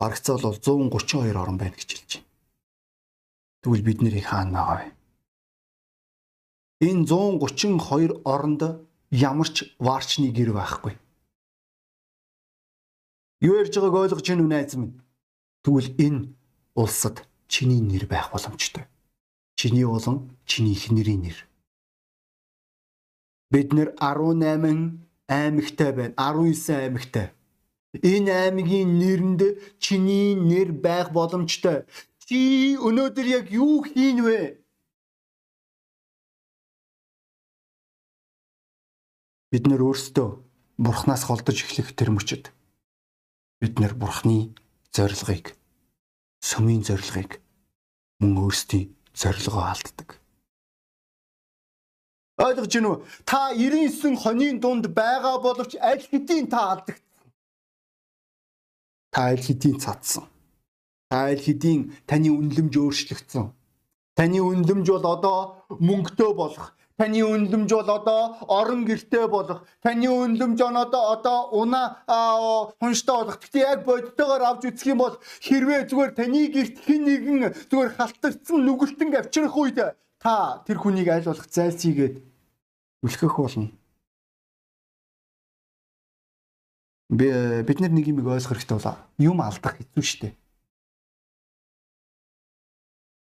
барагцаал 0.02 0.42
бол 0.42 0.58
132 0.58 1.38
орн 1.38 1.58
байна 1.62 1.78
гэж 1.78 1.90
хэлж 1.94 2.12
байна. 2.18 2.30
Тэгвэл 3.62 3.86
бид 3.86 4.00
нэрийг 4.02 4.26
хаана 4.26 4.58
байгаа 4.58 4.78
вэ? 4.82 4.88
Энэ 6.90 7.06
132 7.06 8.26
оронд 8.26 8.62
ямар 9.12 9.50
ч 9.54 9.70
варчны 9.78 10.34
гэр 10.34 10.50
байхгүй. 10.58 10.98
Юу 13.46 13.54
ярьж 13.62 13.78
байгааг 13.78 14.02
ойлгож 14.02 14.26
байна 14.26 14.42
уу 14.42 14.50
найз 14.50 14.74
минь? 14.74 14.98
Тэгвэл 15.62 15.94
энэ 16.02 16.34
улсад 16.74 17.22
чиний 17.46 17.82
нэр 17.86 18.10
байх 18.10 18.34
боломжтой. 18.34 18.90
Чиний 19.54 19.86
болон 19.86 20.34
чиний 20.50 20.74
их 20.74 20.90
нэрийн 20.90 21.22
нэр. 21.22 21.38
Бид 23.54 23.74
нэр 23.78 23.94
18 24.02 25.06
аймагтай 25.32 25.92
байна. 25.96 26.14
19 26.20 26.76
аймагтай. 26.84 27.28
Энэ 27.96 28.32
аймгийн 28.44 29.00
нэрэнд 29.00 29.42
чиний 29.80 30.36
нэр 30.36 30.76
байх 30.76 31.12
боломжтой. 31.16 31.88
Чи 32.28 32.76
өнөөдөр 32.80 33.28
яг 33.40 33.46
юу 33.52 33.84
хийн 33.84 34.20
вэ? 34.24 34.62
Бид 39.52 39.64
нэр 39.68 39.84
өөрсдөө 39.84 40.30
бурхнаас 40.80 41.28
холдож 41.28 41.60
эхлэх 41.60 41.92
тэр 41.92 42.16
мөчөд 42.16 42.56
бид 43.60 43.76
нэр 43.78 43.94
бурхны 44.00 44.56
зорилгыг 44.96 45.60
сүмийн 46.40 46.88
зорилгыг 46.88 47.44
мөн 48.24 48.40
өөрсдийн 48.40 48.96
зорилгоо 49.12 49.68
алддаг. 49.68 50.21
Ойлгож 52.46 52.74
уу? 52.76 52.98
Та 53.26 53.54
99 53.54 54.18
хонийн 54.24 54.58
дунд 54.64 54.86
байгаа 55.02 55.38
боловч 55.46 55.74
аль 55.78 56.04
хэдийн 56.12 56.48
та 56.54 56.60
алдагдсан. 56.74 57.30
Та 59.14 59.22
аль 59.32 59.44
хэдийн 59.46 59.78
цадсан. 59.84 60.26
Та 61.10 61.18
аль 61.30 61.44
хэдийн 61.46 61.82
таны 62.10 62.30
үнэлэмж 62.34 62.74
өөрчлөгдсөн. 62.82 63.46
Таны 64.18 64.40
үнэлэмж 64.42 64.88
бол 64.90 65.08
одоо 65.16 65.38
мөнгөтэй 65.88 66.32
болох 66.42 66.74
Таны 67.02 67.24
үнлэмж 67.26 67.72
бол 67.74 67.90
одоо 67.98 68.38
орон 68.46 68.86
гэртэй 68.86 69.26
болох. 69.26 69.66
Таны 69.82 70.06
үнлэмж 70.06 70.62
одоо 70.62 71.18
одоо 71.18 71.50
унаа 71.50 71.98
хунштай 72.78 73.16
болох. 73.18 73.42
Гэхдээ 73.42 73.66
яг 73.74 73.86
бодтойгоор 73.90 74.44
авч 74.46 74.70
үзэх 74.70 74.94
юм 74.94 75.02
бол 75.02 75.18
хэрвээ 75.42 75.90
зүгээр 75.90 76.12
таны 76.14 76.54
гэрт 76.54 76.78
хэн 76.86 77.02
нэгэн 77.02 77.42
зүгээр 77.74 77.92
халтарсан 77.98 78.58
нүгэлтэн 78.62 79.18
авчрах 79.18 79.58
үед 79.58 79.82
та 80.22 80.62
тэр 80.62 80.78
хүнийг 80.78 81.10
аль 81.10 81.26
болох 81.26 81.50
зайлсхийгээд 81.50 82.31
үлхэх 83.02 83.38
болно. 83.38 83.72
бид 87.12 87.80
нар 87.82 87.92
нэг 87.92 88.08
юм 88.08 88.24
ойлгох 88.24 88.56
хэрэгтэй 88.56 88.78
болоо. 88.78 88.96
Юм 89.20 89.42
алдах 89.42 89.76
хэцүү 89.76 90.04
шттэ. 90.04 90.30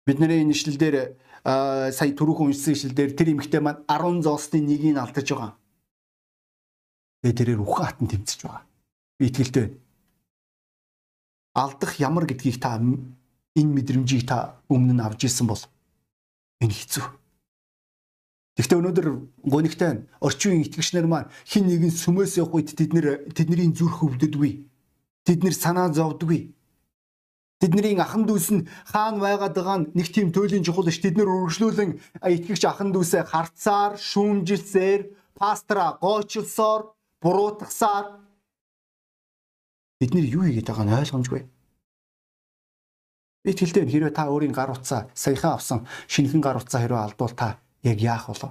Бидний 0.06 0.44
энэ 0.44 0.54
ишлэл 0.54 0.78
дээр 0.78 1.18
сая 1.44 2.12
түрүүхэн 2.14 2.54
уншсан 2.54 2.76
ишлэл 2.76 2.94
дээр 2.94 3.12
тэр 3.18 3.34
эмэгтэй 3.34 3.62
маань 3.64 3.82
10 3.90 4.22
зоосны 4.22 4.62
нэгийг 4.62 5.00
алдаж 5.00 5.26
байгаа. 5.32 5.52
Тэгээ 7.24 7.38
тэрээр 7.40 7.62
ухаан 7.64 7.88
хатан 7.88 8.08
тэмцэж 8.12 8.40
байгаа. 8.46 8.64
Би 9.18 9.26
итгэлтэй. 9.32 9.68
Алдах 11.56 11.98
ямар 11.98 12.28
гэдгийг 12.28 12.60
та 12.62 12.78
энэ 12.78 13.74
мэдрэмжийг 13.74 14.28
та 14.28 14.62
өмнө 14.70 14.94
нь 14.94 15.04
авч 15.04 15.26
ирсэн 15.26 15.48
бол 15.48 15.64
энэ 16.62 16.76
хэцүү. 16.78 17.23
Гэхдээ 18.58 18.78
өнөөдөр 18.80 19.08
гонигтай 19.50 20.06
орчин 20.22 20.50
үеийн 20.54 20.66
итгэгчнэр 20.70 21.08
маань 21.10 21.32
хин 21.50 21.66
нэгэн 21.66 21.90
сүмөөс 21.90 22.38
явах 22.38 22.54
үед 22.62 22.78
тэд 22.78 22.92
нэр 22.94 23.08
тэдний 23.34 23.74
зүрх 23.74 24.06
өвдөдгүй. 24.06 24.52
Тэд 25.26 25.40
нэр 25.42 25.56
санаа 25.58 25.90
зовдгүй 25.90 26.54
Тэдний 27.64 27.96
ахан 27.96 28.28
дүүс 28.28 28.52
нь 28.52 28.68
хаана 28.92 29.24
байгаад 29.24 29.56
байгаа 29.56 29.78
нэг 29.96 30.08
тийм 30.12 30.36
туйлын 30.36 30.68
чухал 30.68 30.84
ш 30.92 31.00
тэд 31.00 31.16
нэр 31.16 31.32
үргэлжлүүлэн 31.32 31.96
итгэгч 32.20 32.64
ахан 32.68 32.92
дүүсээ 32.92 33.24
харцаар, 33.24 33.96
шүүмжилсээр, 33.96 35.16
пастора 35.32 35.96
гоочлсоор, 36.04 36.92
буруутгасаар 37.24 38.20
бид 39.96 40.12
нэр 40.12 40.28
юу 40.28 40.44
хийгээд 40.44 40.68
байгааг 40.68 40.88
нь 40.92 40.98
ойлгомжгүй. 41.00 41.42
Би 43.48 43.52
тэлдээ 43.56 43.88
хэрвээ 43.88 44.12
та 44.12 44.28
өөрийн 44.28 44.52
гар 44.52 44.76
утсаа 44.76 45.08
саяхан 45.16 45.56
авсан 45.56 45.80
шинэхэн 46.12 46.44
гар 46.44 46.60
утсаа 46.60 46.84
хэрвээ 46.84 47.16
алдвал 47.16 47.32
та 47.32 47.63
яг 47.84 48.00
яах 48.00 48.30
вэ? 48.32 48.50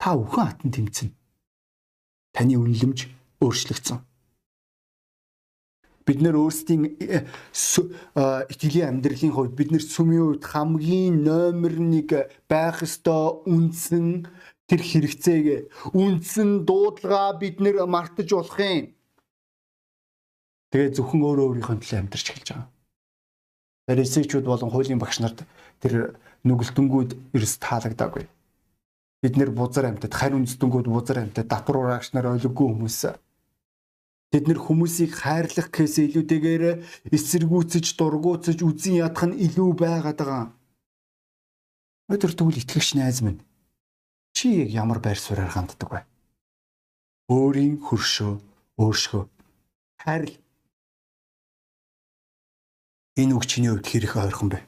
Та 0.00 0.16
үхэн 0.18 0.44
хатан 0.48 0.70
тэмцэн. 0.72 1.08
Таны 2.32 2.56
үнэлэмж 2.56 2.98
өөрчлөгдсөн 3.44 4.00
бид 6.06 6.18
нэр 6.22 6.36
өөрсдийн 6.38 6.98
э, 6.98 7.22
итгэлийн 8.50 8.88
амьдралын 8.90 9.34
хувьд 9.34 9.54
бид 9.54 9.70
нэр 9.70 9.82
сүмийн 9.82 10.34
хувьд 10.34 10.44
хамгийн 10.50 11.22
номер 11.22 11.78
1 11.78 12.26
байх 12.50 12.82
ёстой 12.82 13.46
үндсэн 13.46 14.26
тэр 14.66 14.80
хэрэгцээг 14.82 15.46
үндсэн 15.94 16.66
дуудлага 16.66 17.38
бид 17.38 17.62
нэр 17.62 17.86
мартаж 17.86 18.28
болох 18.34 18.58
юм. 18.58 18.90
Тэгээ 20.74 20.96
зөвхөн 20.96 21.22
өөрөө 21.22 21.46
өөрийнхөө 21.46 21.76
төлөө 21.78 22.00
амьдарч 22.02 22.26
эхэлж 22.32 22.48
байгаа. 22.50 22.71
Фарисеучуд 23.86 24.46
болон 24.46 24.70
хуулийн 24.70 25.02
багш 25.02 25.18
нарт 25.18 25.42
тэр 25.82 26.14
нүгэлтэнгүүд 26.46 27.34
ерөөс 27.34 27.54
таалагдаагүй. 27.58 28.24
Бид 29.22 29.34
нэр 29.38 29.50
бузар 29.50 29.90
амьтад 29.90 30.14
харин 30.14 30.42
үндэстэнгүүд 30.42 30.86
бузар 30.86 31.22
амьтад 31.22 31.46
датвар 31.50 31.78
ураагч 31.78 32.14
нар 32.14 32.30
ойлгогүй 32.30 32.66
хүмүүс 32.70 33.18
Тэд 34.32 34.48
нэр 34.48 34.64
хүмүүсийг 34.64 35.12
хайрлах 35.12 35.68
гэхээс 35.68 36.08
илүүтэйгээр 36.08 36.64
эсэргүүцэж, 37.12 37.86
дургуутсаж 38.00 38.64
үзэн 38.64 39.04
ядах 39.04 39.28
нь 39.28 39.36
илүү 39.44 39.70
байгаад 39.76 40.16
байгаа. 40.16 40.44
Өдөр 42.08 42.32
тэгвэл 42.32 42.64
итгэгч 42.64 42.96
найз 42.96 43.20
минь 43.20 43.44
чи 44.32 44.64
яг 44.64 44.72
ямар 44.72 45.04
байр 45.04 45.20
суурьаар 45.20 45.52
ханддаг 45.52 45.90
вэ? 45.92 46.00
Өөрийн 47.28 47.76
хөршөө, 47.84 48.40
өөршгөө 48.80 49.22
хайрл. 50.02 50.41
Энэ 53.16 53.34
үг 53.36 53.44
чиний 53.44 53.70
хувьд 53.70 53.86
хэрэг 53.86 54.16
ойрхон 54.16 54.48
бэ? 54.48 54.60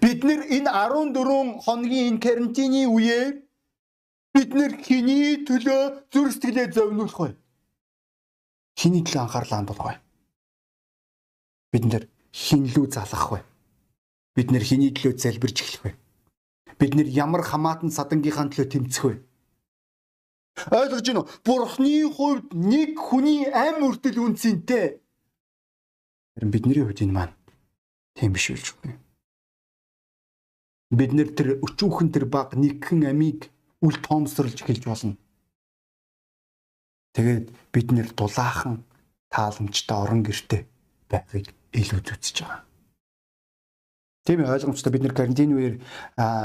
Бид 0.00 0.24
нэр 0.24 0.48
энэ 0.48 0.70
14 0.72 1.60
хоногийн 1.60 2.16
энэ 2.16 2.22
карантины 2.24 2.88
үеэр 2.88 3.44
бид 4.32 4.50
нэр 4.56 4.72
хэний 4.80 5.44
төлөө 5.44 6.08
зүрх 6.08 6.32
сэтгэлээ 6.32 6.72
зовнуулах 6.72 7.18
вэ? 7.20 7.36
Хиний 8.80 9.04
төлөө 9.04 9.22
анхаарлаа 9.28 9.58
хандуулах 9.60 9.86
вэ? 9.92 9.96
Бид 11.72 11.84
нэр 11.84 12.04
хинлүү 12.32 12.86
залах 12.96 13.26
вэ? 13.28 13.40
Бид 14.32 14.48
нэр 14.48 14.64
хиний 14.64 14.92
төлөө 14.96 15.20
залбирч 15.20 15.60
эхлэх 15.60 15.82
вэ? 15.84 15.92
Бид 16.80 16.92
нэр 16.96 17.08
ямар 17.12 17.44
хамаатан 17.44 17.92
садангийнхаа 17.92 18.48
төлөө 18.48 18.72
тэмцэх 18.72 19.04
вэ? 19.04 19.14
Ойлгож 20.72 21.06
уу? 21.12 21.28
Бурхны 21.44 22.08
хувьд 22.08 22.56
нэг 22.56 22.96
хүний 22.96 23.46
ам 23.52 23.84
үртэл 23.84 24.16
үнцэнтэй. 24.16 25.02
Харин 26.38 26.54
бидний 26.54 26.78
хувьд 26.78 27.02
энэ 27.02 27.14
маань 27.18 27.34
тийм 28.14 28.30
биш 28.30 28.54
үлж 28.54 28.78
байна. 28.78 28.94
Бид 30.94 31.10
нэр 31.10 31.34
тэр 31.34 31.48
өчүүхэн 31.66 32.14
тэр 32.14 32.30
баг 32.30 32.54
нэгхэн 32.54 33.10
амийг 33.10 33.50
үл 33.82 33.98
тоомсорлж 33.98 34.62
эхэлж 34.62 34.86
болно. 34.86 35.18
Тэгээд 37.18 37.50
бид 37.74 37.88
нэр 37.90 38.14
дулаахан 38.14 38.86
тааламжтай 39.34 39.98
орон 39.98 40.22
гэрте 40.22 40.70
байхыг 41.10 41.50
илүү 41.74 42.00
зүтсэж 42.06 42.46
байгаа. 42.46 42.62
Тийм 44.22 44.46
ойлгомжтой 44.46 44.94
бид 44.94 45.02
нэр 45.02 45.18
карантин 45.18 45.58
үеэр 45.58 45.74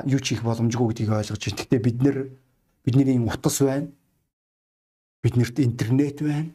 юу 0.09 0.21
хийх 0.25 0.41
боломжгүй 0.41 0.89
гэдгийг 0.89 1.13
ойлгож 1.13 1.37
байна. 1.37 1.57
Гэхдээ 1.61 1.81
бид 1.85 1.97
нэр 2.01 2.17
бидний 2.81 3.21
утас 3.21 3.61
байна. 3.61 3.93
Биднэрт 5.21 5.61
интернет 5.61 6.17
байна. 6.17 6.49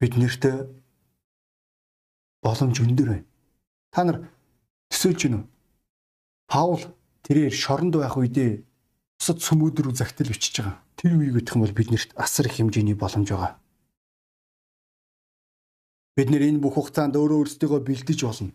бид 0.00 0.16
нэрт 0.16 0.44
боломж 2.42 2.80
өндөр 2.80 3.08
байна. 3.08 3.26
Та 3.92 4.04
нар 4.04 4.18
төсөөлж 4.90 5.20
гинөө. 5.26 5.42
Паул 6.50 6.82
тэрээр 7.24 7.54
шоронд 7.54 7.94
байх 7.96 8.16
үедээ 8.16 8.64
бусад 9.20 9.38
сүмүүд 9.44 9.76
рүү 9.84 9.94
загтал 9.94 10.30
бичиж 10.32 10.60
байгаа. 10.60 10.80
Тэр 10.96 11.16
үеийг 11.16 11.44
гэх 11.44 11.54
юм 11.54 11.62
бол 11.64 11.76
биднэрт 11.76 12.10
асар 12.16 12.46
их 12.48 12.56
хэмжээний 12.56 12.96
боломж 12.96 13.28
байгаа. 13.30 13.60
Бид 16.16 16.28
нэр 16.30 16.48
энэ 16.48 16.62
бүх 16.62 16.74
хугацаанд 16.74 17.16
өөрөө 17.16 17.38
өөрсдийгөө 17.44 17.80
бэлдэж 17.86 18.18
болно. 18.24 18.52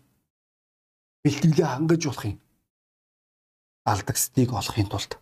Бэлтгэлээ 1.24 1.66
хангаж 1.66 2.02
болох 2.06 2.24
юм. 2.26 2.38
Алдагсдыг 3.86 4.50
олохын 4.50 4.90
тулд 4.90 5.12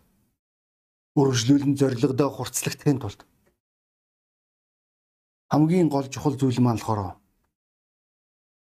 өргөжлүүлэн 1.15 1.79
зоригтой 1.79 2.29
хурцлагтахын 2.29 2.99
тулд 2.99 3.23
хамгийн 5.51 5.87
гол 5.87 6.07
чухал 6.11 6.35
зүйл 6.35 6.59
маань 6.59 6.81
болохоор 6.81 7.15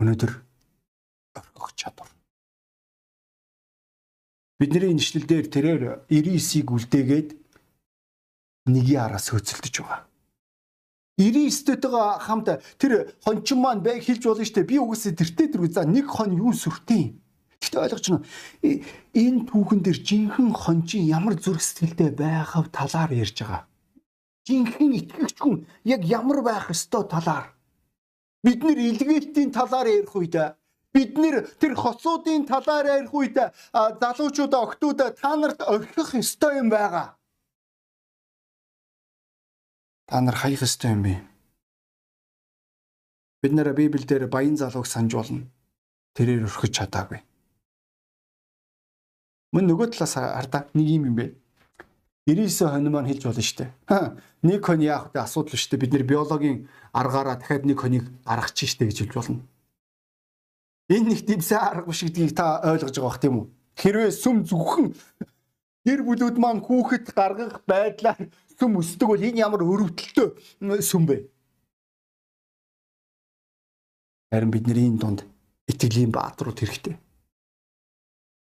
өнөөдөр 0.04 0.32
орхих 1.34 1.74
чадвар. 1.74 2.10
Бидний 4.60 4.94
нэшлэл 4.94 5.26
дээр 5.26 5.46
тэрээр 5.50 5.82
99-ийг 6.12 6.68
үлдээгээд 6.70 7.28
нэгийн 8.70 9.02
араас 9.02 9.32
хөөцөлдөж 9.32 9.74
байгаа. 9.80 10.06
99-тэйгээ 11.18 12.06
хамт 12.26 12.48
тэр 12.78 13.14
хончин 13.22 13.58
маань 13.62 13.82
бай 13.82 14.02
хэлж 14.02 14.22
болно 14.26 14.44
шүү 14.44 14.62
дээ. 14.62 14.70
Би 14.70 14.76
угсаа 14.78 15.14
тэртээ 15.14 15.46
дэргүй 15.54 15.70
за 15.70 15.86
нэг 15.86 16.06
хон 16.10 16.34
юу 16.34 16.50
сүртэй. 16.50 17.14
Гэхдээ 17.62 17.82
ойлгож 17.86 18.06
байна. 18.10 18.26
Энэ 19.14 19.46
түүхэн 19.46 19.80
дээр 19.82 19.98
жинхэнэ 20.02 20.58
хончин 20.58 21.06
ямар 21.06 21.38
зүрх 21.38 21.62
сэтгэлтэй 21.62 22.10
байхав 22.18 22.66
талаар 22.74 23.14
ярьж 23.14 23.46
байгаа. 23.46 23.62
Жинхэнэ 24.42 24.96
итгэгч 25.06 25.38
хүн 25.38 25.66
яг 25.86 26.02
ямар 26.02 26.42
байх 26.42 26.74
ёстой 26.74 27.06
талаар 27.06 27.53
бид 28.44 28.60
нэр 28.62 28.78
илгээлтийн 28.78 29.50
талаар 29.56 29.88
ярих 29.88 30.14
үед 30.14 30.36
бид 30.94 31.16
нэр 31.18 31.48
тэр 31.60 31.74
хоцуудын 31.74 32.44
талаар 32.46 32.86
ярих 32.86 33.12
үед 33.14 33.36
залуучуудаа 33.72 34.62
октоудаа 34.62 35.10
та 35.10 35.32
нарт 35.36 35.60
орхих 35.64 36.14
ёстой 36.14 36.60
юм 36.62 36.68
байгаа. 36.70 37.16
Та 40.06 40.20
нар 40.20 40.36
хаях 40.36 40.62
ёстой 40.62 40.92
юм 40.92 41.02
бэ? 41.02 41.14
Бид 43.42 43.52
нэр 43.52 43.72
Библиэлд 43.72 44.30
баян 44.30 44.56
залууг 44.56 44.86
санаж 44.86 45.12
болно. 45.16 45.48
Тэрээр 46.14 46.46
өрхөж 46.46 46.72
чадаагүй. 46.78 47.20
Мөн 49.52 49.64
нөгөө 49.66 49.88
талаас 49.96 50.14
хардаа 50.14 50.68
нэг 50.76 50.86
юм 50.86 51.08
юм 51.10 51.16
бэ. 51.16 51.26
99 52.26 52.72
хонь 52.72 52.88
маань 52.88 53.08
хэлж 53.08 53.22
болно 53.28 53.44
шүү 53.44 53.58
дээ. 53.60 53.70
Нэг 54.42 54.60
хонь 54.64 54.84
яах 54.84 55.12
вэ 55.12 55.20
асуудал 55.20 55.60
шүү 55.60 55.76
дээ. 55.76 55.82
Бид 55.84 55.92
нэр 55.92 56.04
биологийн 56.08 56.68
аргаараа 56.92 57.36
дахиад 57.36 57.68
нэг 57.68 57.78
хоньыг 57.80 58.08
гаргах 58.24 58.56
чинь 58.56 58.68
шүү 58.68 58.78
дээ 58.80 58.88
гэж 58.88 58.98
хэлж 59.04 59.14
болно. 59.14 59.40
Энэ 60.88 61.08
нэг 61.12 61.20
дэмсээ 61.28 61.60
арга 61.60 61.88
биш 61.88 62.00
гэдгийг 62.00 62.32
та 62.32 62.64
ойлгож 62.64 62.96
байгаа 62.96 63.08
бах 63.12 63.20
тийм 63.20 63.34
үү? 63.36 63.46
Хэрвээ 63.76 64.10
сүм 64.12 64.36
зүгхэн 64.48 64.88
гэр 65.84 66.00
бүлүүд 66.04 66.36
маань 66.40 66.64
хүүхэд 66.64 67.06
гаргах 67.12 67.60
байдлаар 67.68 68.32
сүм 68.56 68.80
өсдөг 68.80 69.08
бол 69.08 69.20
энэ 69.20 69.44
ямар 69.44 69.60
өрөвдөлтөө 69.64 70.28
сүм 70.80 71.04
бэ? 71.08 71.28
Харин 74.32 74.50
бидний 74.52 74.88
энэ 74.88 75.00
дунд 75.00 75.20
итгэлийн 75.68 76.12
бааtruуд 76.12 76.60
хэрэгтэй 76.60 76.96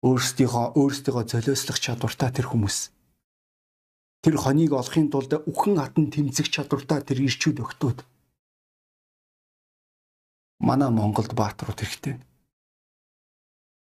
өөрсдийнхөө 0.03 0.75
өөрсдийгөө 0.75 1.23
золиослох 1.31 1.79
чадвартай 1.79 2.29
тэр 2.35 2.51
хүмүүс. 2.51 2.91
Тэр 4.23 4.39
хоныг 4.39 4.71
олохын 4.71 5.11
тулд 5.11 5.35
үхэн 5.43 5.75
хатан 5.75 6.07
тэмцэх 6.07 6.47
чадвартай 6.47 7.03
тэр 7.03 7.27
ирчүүд 7.27 7.59
өгтөөд. 7.59 8.07
Манай 10.63 10.87
Монголд 10.87 11.35
бааtruуд 11.35 11.75
хэрэгтэй. 11.75 12.23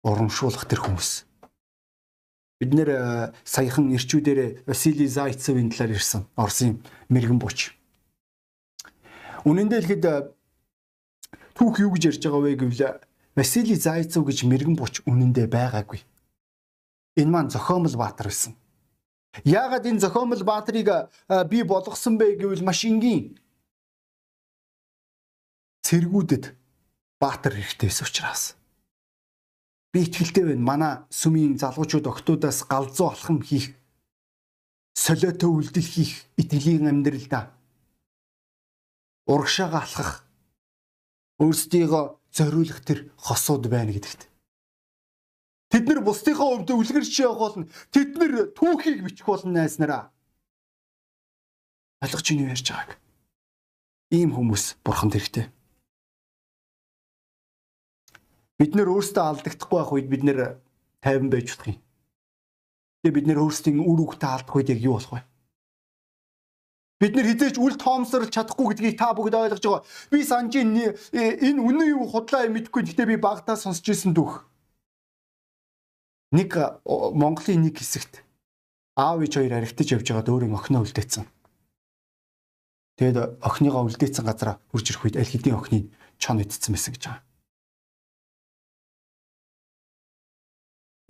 Урамшуулах 0.08 0.64
тэр 0.72 0.88
хүмүүс. 0.88 1.28
Бид 2.64 2.72
нэр 2.72 2.90
э, 2.96 3.34
саяхан 3.44 3.92
ирчүүдээр 3.92 4.64
Василий 4.64 5.12
Зайцевын 5.12 5.68
талаар 5.68 6.00
ирсэн. 6.00 6.24
Оросын 6.40 6.80
мэрэгэн 7.12 7.36
буч. 7.36 7.76
Үнэн 9.44 9.68
дээр 9.68 9.84
хэлэхэд 9.84 10.06
э, 10.08 10.16
түүх 11.60 11.84
юу 11.84 11.92
гэж 11.92 12.16
ярьж 12.16 12.24
байгаа 12.24 12.40
вэ 12.40 12.56
гэвэл 12.56 13.04
Василий 13.36 13.76
Зайцев 13.76 14.24
гэж 14.24 14.48
мэрэгэн 14.48 14.80
буч 14.80 15.04
үнэндээ 15.04 15.52
байгаагүй. 15.52 16.00
Энэ 17.20 17.32
маань 17.36 17.52
зохиомл 17.52 18.00
баатар 18.00 18.32
байсан. 18.32 18.56
Яагаад 19.44 19.88
энэ 19.88 20.04
зохиомл 20.04 20.44
баатарыг 20.44 21.08
би 21.48 21.64
болгосон 21.64 22.20
бэ 22.20 22.36
гэвэл 22.36 22.68
маш 22.68 22.84
энгийн 22.84 23.40
цэргүүдэд 25.88 26.52
баатар 27.20 27.54
хэрэгтэйс 27.56 28.02
учраас. 28.04 28.56
Би 29.92 30.08
итгэлтэй 30.08 30.44
байна. 30.56 30.64
Манай 30.64 30.94
сүмийн 31.12 31.60
залуучууд 31.60 32.08
октоудаас 32.08 32.64
галзуу 32.68 33.12
алхам 33.12 33.40
хийх 33.44 33.76
солиотой 34.96 35.52
үйлдэл 35.52 35.84
хийх 35.84 36.28
итгэлийн 36.40 36.88
амьдралдаа 36.88 37.52
урагшаага 39.28 39.84
алхах 39.84 40.12
өөрсдийгөө 41.44 42.04
зориулах 42.32 42.80
тэр 42.88 43.12
хосууд 43.20 43.68
байна 43.68 43.92
гэдэгт. 43.92 44.31
Тэд 45.72 45.88
нар 45.88 46.04
бусдынхаа 46.04 46.60
өвдө 46.60 46.76
үлгэрч 46.76 47.16
явах 47.24 47.40
болно. 47.56 47.66
Тэд 47.96 48.20
нар 48.20 48.52
түүхийг 48.52 49.08
бичих 49.08 49.24
болно 49.24 49.56
найснараа. 49.56 50.12
Ойлгож 52.04 52.28
ийн 52.28 52.52
ярьж 52.52 52.68
байгааг. 52.68 53.00
Ийм 54.12 54.36
хүмүүс 54.36 54.84
бурханд 54.84 55.16
хэрэгтэй. 55.16 55.48
Бид 58.60 58.76
нэр 58.76 58.92
өөрсдөө 58.92 59.24
алдагдахгүй 59.24 59.78
байх 59.80 59.92
үед 59.96 60.08
бид 60.12 60.24
нэр 60.28 60.40
тайван 61.00 61.32
байж 61.32 61.56
болох 61.56 61.72
юм. 61.72 61.80
Тэгээ 63.02 63.16
бид 63.16 63.28
нэр 63.32 63.40
өөрсдийн 63.40 63.80
үр 63.80 64.00
үгтэй 64.04 64.28
алдах 64.28 64.56
үед 64.60 64.76
яг 64.76 64.84
юу 64.84 65.00
болох 65.00 65.16
вэ? 65.16 65.24
Бид 67.02 67.16
нэр 67.16 67.32
хизээч 67.32 67.58
үл 67.58 67.80
тоомсорлж 67.80 68.30
чадахгүй 68.30 68.76
гэдгийг 68.76 69.00
та 69.00 69.16
бүгд 69.16 69.34
ойлгож 69.34 69.64
байгаа. 69.66 69.88
Би 70.12 70.20
санаж 70.22 70.54
энэ 70.54 70.94
энэ 71.16 71.64
үнэн 71.64 71.98
юу 71.98 72.06
худлаа 72.06 72.46
мэдэхгүй. 72.46 72.86
Гэхдээ 72.86 73.08
би 73.10 73.18
багтаа 73.18 73.58
сонсч 73.58 73.88
ирсэн 73.90 74.14
дүүх. 74.14 74.51
Нэг 76.32 76.56
Монголын 76.88 77.68
нэг 77.68 77.76
хэсэгт 77.80 78.24
аав 78.96 79.20
ээж 79.20 79.34
хоёр 79.36 79.54
аригтаж 79.60 79.88
явж 79.92 80.08
байгаад 80.08 80.32
өөрийн 80.32 80.56
охиноо 80.56 80.84
үлдээсэн. 80.88 81.28
Тэгэд 82.96 83.18
охиныгоо 83.44 83.88
үлдээсэн 83.88 84.24
газараа 84.24 84.56
хурж 84.72 84.86
ирэх 84.92 85.04
үед 85.04 85.20
аль 85.20 85.28
хэдийн 85.28 85.60
охины 85.60 85.92
чон 86.22 86.40
идсэн 86.40 86.72
байсан 86.72 86.94
гэж 86.96 87.04
байгаа. 87.04 87.24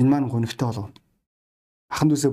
Энэ 0.01 0.10
маань 0.10 0.31
гонигтой 0.31 0.67
болов. 0.67 0.89
Ахан 1.93 2.10
дүүсээ 2.10 2.31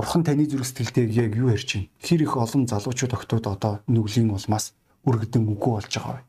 Бурхан 0.00 0.24
таны 0.24 0.46
зүрх 0.46 0.64
сэтгэлтэй 0.64 1.10
яг 1.12 1.36
юу 1.36 1.50
ярьж 1.52 1.76
байна? 1.76 1.90
Хэр 2.00 2.22
их 2.22 2.36
олон 2.36 2.64
залуучууд 2.64 3.12
октод 3.12 3.44
одоо 3.44 3.84
нүглийн 3.90 4.32
улмаас 4.32 4.72
үргэлдэн 5.04 5.44
үгүй 5.44 5.72
болж 5.76 5.92
байгаа 5.92 6.22
вэ? 6.22 6.24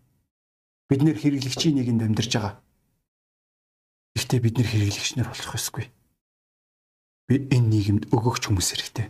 Бид 0.89 1.01
нэр 1.05 1.15
хэрэглэгчийн 1.21 1.79
нэгэнд 1.79 2.03
амьдарч 2.03 2.31
байгаа. 2.35 2.59
Гэхдээ 4.15 4.39
бид 4.43 4.55
нэр 4.57 4.67
хэрэглэгч 4.69 5.11
нар 5.15 5.29
болох 5.31 5.55
ёсгүй. 5.55 5.85
Би 7.27 7.35
энэ 7.55 7.67
нийгэмд 7.71 8.03
өгөгч 8.15 8.43
хүмүүс 8.47 8.69
хэрэгтэй. 8.71 9.07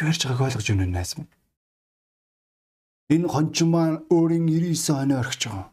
Юу 0.00 0.08
ярьж 0.08 0.22
байгааг 0.24 0.46
ойлгож 0.52 0.68
уу 0.68 0.78
найз 0.78 1.12
минь? 1.16 1.32
Энэ 3.12 3.28
хончин 3.28 3.68
маань 3.72 4.04
өөрийн 4.12 4.46
99 4.48 4.76
хоноо 4.92 5.18
орхиж 5.20 5.42
байгаа. 5.48 5.68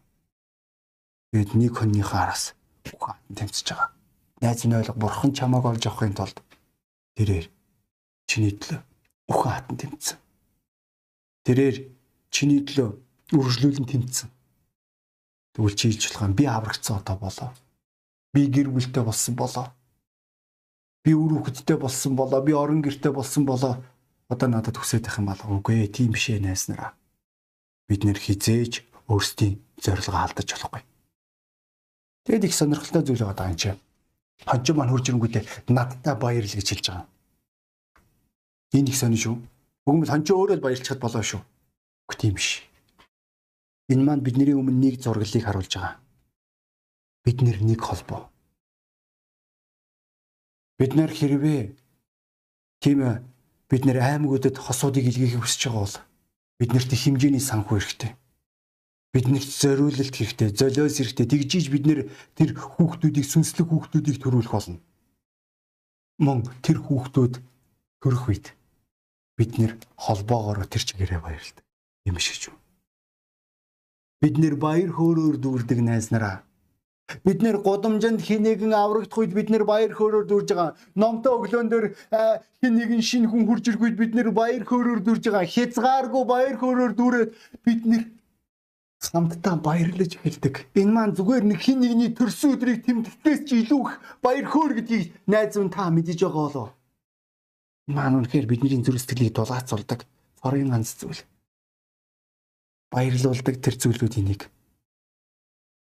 Бид 1.32 1.50
нэг 1.56 1.74
хоньныхаа 1.76 2.22
араас 2.24 2.56
ухаан 2.94 3.20
тэмцэж 3.36 3.68
байгаа 3.72 4.00
найз 4.42 4.63
нь 4.65 4.74
ойлго 4.74 4.94
бурхан 4.96 5.32
чамааг 5.36 5.65
олж 5.65 5.84
авахын 5.86 6.15
тулд 6.15 6.38
тэрээр 7.15 7.46
чиний 8.30 8.56
төлөө 8.56 8.80
үхэн 9.28 9.52
хатан 9.52 9.78
тэмцсэн. 9.78 10.18
Тэрээр 11.44 11.78
чиний 12.32 12.63
төлөө 12.63 12.89
үргэлжлүүлэн 13.36 13.88
тэмцсэн. 13.92 14.30
Тэгвэл 15.54 15.76
чи 15.76 15.90
илж 15.90 16.04
болох 16.10 16.24
юм 16.30 16.34
би 16.34 16.46
аврагцсан 16.46 16.98
одоо 16.98 17.18
болоо. 17.18 17.50
Би 18.34 18.48
гэр 18.48 18.70
бүлтэй 18.70 19.04
болсон 19.04 19.36
болоо. 19.36 19.68
Би 21.04 21.14
үр 21.14 21.42
хөвгттэй 21.42 21.78
болсон 21.78 22.16
болоо. 22.16 22.42
Би 22.42 22.54
орон 22.54 22.82
гэртэй 22.82 23.12
болсон 23.12 23.46
болоо. 23.46 23.82
Одоо 24.30 24.48
надад 24.50 24.78
хүсэж 24.78 25.06
байх 25.06 25.18
юм 25.18 25.34
бол 25.34 25.42
үгүй 25.58 25.90
ээ 25.90 25.90
тийм 25.90 26.14
бишээ 26.14 26.40
найснараа. 26.40 26.94
Бид 27.90 28.06
нэр 28.06 28.22
хизээж 28.22 28.86
өөрсдийн 29.10 29.58
зорилгоо 29.82 30.22
алдаж 30.22 30.54
болохгүй. 30.54 30.82
Тэгэд 32.30 32.46
их 32.46 32.54
сонирхолтой 32.54 33.02
зүйл 33.02 33.26
байгаа 33.26 33.50
юм 33.50 33.58
чинь 33.58 33.82
хонжоо 34.46 34.76
маань 34.78 34.94
хурж 34.94 35.10
ирэнгүүтээ 35.10 35.44
надтай 35.74 36.14
баярл 36.14 36.46
гэж 36.46 36.68
хэлж 36.70 36.86
байгаа. 36.94 37.08
Энэ 38.78 38.94
их 38.94 38.98
сони 39.02 39.18
шүү. 39.18 39.34
Бүгд 39.90 40.14
хонжоо 40.14 40.38
өөрөө 40.38 40.58
л 40.62 40.66
баярлцахад 40.66 41.02
болоо 41.02 41.24
шүү. 41.26 41.42
Үгүй 41.42 42.18
тийм 42.22 42.38
биш. 42.38 42.68
Энэ 43.89 44.04
маань 44.06 44.25
бидний 44.25 44.54
өмнө 44.54 44.78
нэг 44.78 45.02
зураглалыг 45.02 45.43
харуулж 45.45 45.73
байгаа. 45.73 45.97
Бид 47.25 47.41
нэг 47.41 47.82
холбоо. 47.82 48.30
Бид 50.78 50.93
нэр 50.93 51.12
хэрвээ 51.12 51.62
тийм 52.80 52.99
бид 53.69 53.84
нэр 53.86 53.97
аймагуудад 53.99 54.56
хосуудыг 54.62 55.10
илгээх 55.10 55.41
хүсэж 55.41 55.62
байгаа 55.67 55.84
бол 55.84 55.97
Биднэрт 56.60 56.91
их 56.91 57.08
хэмжээний 57.08 57.39
санхүү 57.39 57.80
хэрэгтэй. 57.80 58.12
Биднэрт 59.15 59.47
зориулалт 59.47 60.12
хэрэгтэй, 60.12 60.52
золиос 60.52 60.99
хэрэгтэй. 60.99 61.25
Тэгжиж 61.32 61.71
бид 61.71 61.88
нэр 61.88 61.99
тэр 62.36 62.52
хүүхдүүдийг 62.52 63.23
сүнслэг 63.23 63.71
хүүхдүүдийг 63.71 64.19
төрүүлэх 64.19 64.52
болно. 64.52 64.84
Мөн 66.19 66.43
тэр 66.60 66.84
хүүхдүүд 66.84 67.39
төрөх 68.04 68.23
үед 68.28 68.52
бид 69.39 69.56
нэр 69.56 69.80
холбоогоор 69.95 70.67
тэр 70.67 70.84
чигээрээ 70.84 71.23
баярлалаа. 71.23 71.63
Юм 72.04 72.19
шиг 72.19 72.52
юм. 72.52 72.60
Бид 74.21 74.36
нэр 74.38 74.55
баяр 74.60 74.91
хөөрөөр 74.97 75.36
дүүрдэг 75.43 75.79
найз 75.79 76.12
нараа 76.12 76.43
Бид 77.23 77.41
нэр 77.41 77.58
гудамжинд 77.65 78.21
хин 78.21 78.45
нэгэн 78.45 78.73
аврагдах 78.73 79.17
үед 79.17 79.34
бид 79.34 79.49
нэр 79.49 79.65
баяр 79.65 79.93
хөөрөөр 79.97 80.25
дүүрж 80.29 80.49
байгаа. 80.53 80.77
Номтой 80.93 81.34
өглөөн 81.41 81.69
дээр 81.69 81.86
хин 82.62 82.73
нэгэн 82.77 83.01
шинэ 83.01 83.27
хүн 83.34 83.49
хурж 83.49 83.65
ирэх 83.65 83.82
үед 83.82 83.97
бид 83.97 84.13
нэр 84.13 84.29
баяр 84.29 84.62
хөөрөөр 84.62 85.01
дүүрж 85.01 85.23
байгаа. 85.25 85.49
Хязгааргүй 85.49 86.23
баяр 86.29 86.55
хөөрөөр 86.62 86.93
дүүрээд 86.93 87.29
бид 87.65 87.82
нэр 87.89 88.03
хамтдаа 89.01 89.55
баярлаж 89.58 90.12
хэлдэг. 90.21 90.69
Энэ 90.77 90.93
маань 90.93 91.17
зүгээр 91.17 91.45
нэг 91.49 91.60
хин 91.65 91.82
нэгний 91.82 92.13
төрсөн 92.13 92.53
өдрийг 92.53 92.86
тэмдэглээс 92.86 93.41
ч 93.47 93.49
илүү 93.65 93.82
их 93.89 93.93
баяр 94.21 94.45
хөөр 94.45 94.71
гэдгийг 94.77 95.05
найз 95.25 95.58
минь 95.58 95.73
та 95.73 95.89
мэдэж 95.89 96.19
байгаа 96.21 96.45
болов. 96.45 96.69
Маань 97.89 98.21
үнэхээр 98.21 98.45
бидний 98.45 98.86
зүрх 98.86 99.01
сэтгэлийг 99.01 99.34
дулаацуулдаг. 99.34 100.05
Форын 100.45 100.69
ганц 100.69 100.93
зүйл. 100.93 101.25
Баярлуулдаг 102.89 103.62
тэр 103.62 103.75
зүйлүүдийн 103.78 104.28
нэг 104.34 104.49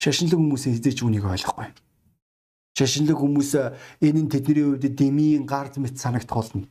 шашинлаг 0.02 0.40
хүмүүс 0.42 0.66
хизээч 0.66 1.06
үнийг 1.06 1.30
ойлгохгүй. 1.30 1.70
Шашинлаг 2.74 3.18
хүмүүс 3.22 3.52
энэ 4.02 4.22
нь 4.26 4.32
тэдний 4.34 4.66
хувьд 4.66 4.86
дэмийн 4.98 5.46
гард 5.46 5.78
мэт 5.78 6.02
санагдах 6.02 6.42
болно. 6.42 6.66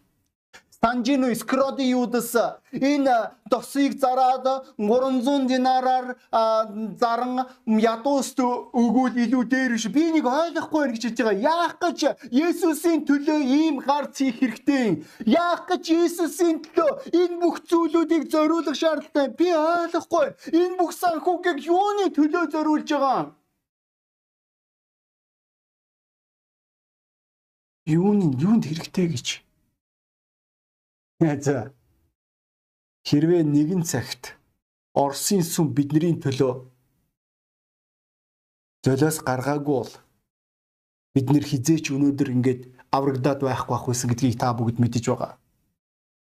Санжино 0.83 1.35
Скроди 1.35 1.83
юудас 1.83 2.35
энэ 2.73 3.17
досыг 3.51 4.01
зараад 4.01 4.47
300 4.79 5.47
динараар 5.47 6.17
заран 6.33 7.45
ядууст 7.67 8.41
өгвөл 8.41 9.13
илүү 9.25 9.45
дээр 9.45 9.73
биш. 9.77 9.85
Би 9.93 10.09
нэг 10.09 10.25
ойлгохгүй 10.25 10.81
байна 10.81 10.95
гэж 10.97 11.05
хэлж 11.05 11.21
байгаа. 11.21 11.45
Яах 11.53 11.75
гэж 11.85 11.99
Есүсийн 12.33 13.05
төлөө 13.05 13.41
ийм 13.45 13.85
гарц 13.85 14.25
хийх 14.25 14.41
хэрэгтэй? 14.41 15.05
Яах 15.29 15.69
гэж 15.69 15.85
Есүсийн 16.01 16.65
төлөө 16.65 17.13
энэ 17.13 17.37
бүх 17.45 17.61
зүйлүүдийг 17.69 18.33
зориулах 18.33 18.77
шаардлагатай? 18.81 19.29
Би 19.37 19.53
ойлгохгүй. 19.53 20.27
Энэ 20.49 20.81
бүх 20.81 20.97
санхүүгийг 20.97 21.61
юуны 21.69 22.09
төлөө 22.09 22.45
зориулж 22.57 22.89
байгаа? 22.89 23.37
Юуны 27.85 28.33
юунд 28.41 28.65
хэрэгтэй 28.65 29.09
гэж 29.13 29.50
За. 31.21 31.75
Хэрвээ 33.05 33.45
нэгэн 33.45 33.85
цагт 33.85 34.41
Оросын 34.97 35.45
сүм 35.45 35.77
бидний 35.77 36.17
төлөө 36.17 36.65
золиос 38.81 39.21
гаргаагүй 39.21 39.77
бол 39.85 39.93
бид 41.13 41.27
нэр 41.29 41.45
хизээч 41.45 41.93
өнөөдөр 41.93 42.29
ингээд 42.33 42.63
аврагдаад 42.89 43.45
байхгүй 43.45 43.75
ах 43.77 43.85
байсан 43.85 44.09
гэдгийг 44.09 44.41
та 44.41 44.57
бүгд 44.57 44.81
мэдэж 44.81 45.05
байгаа. 45.13 45.37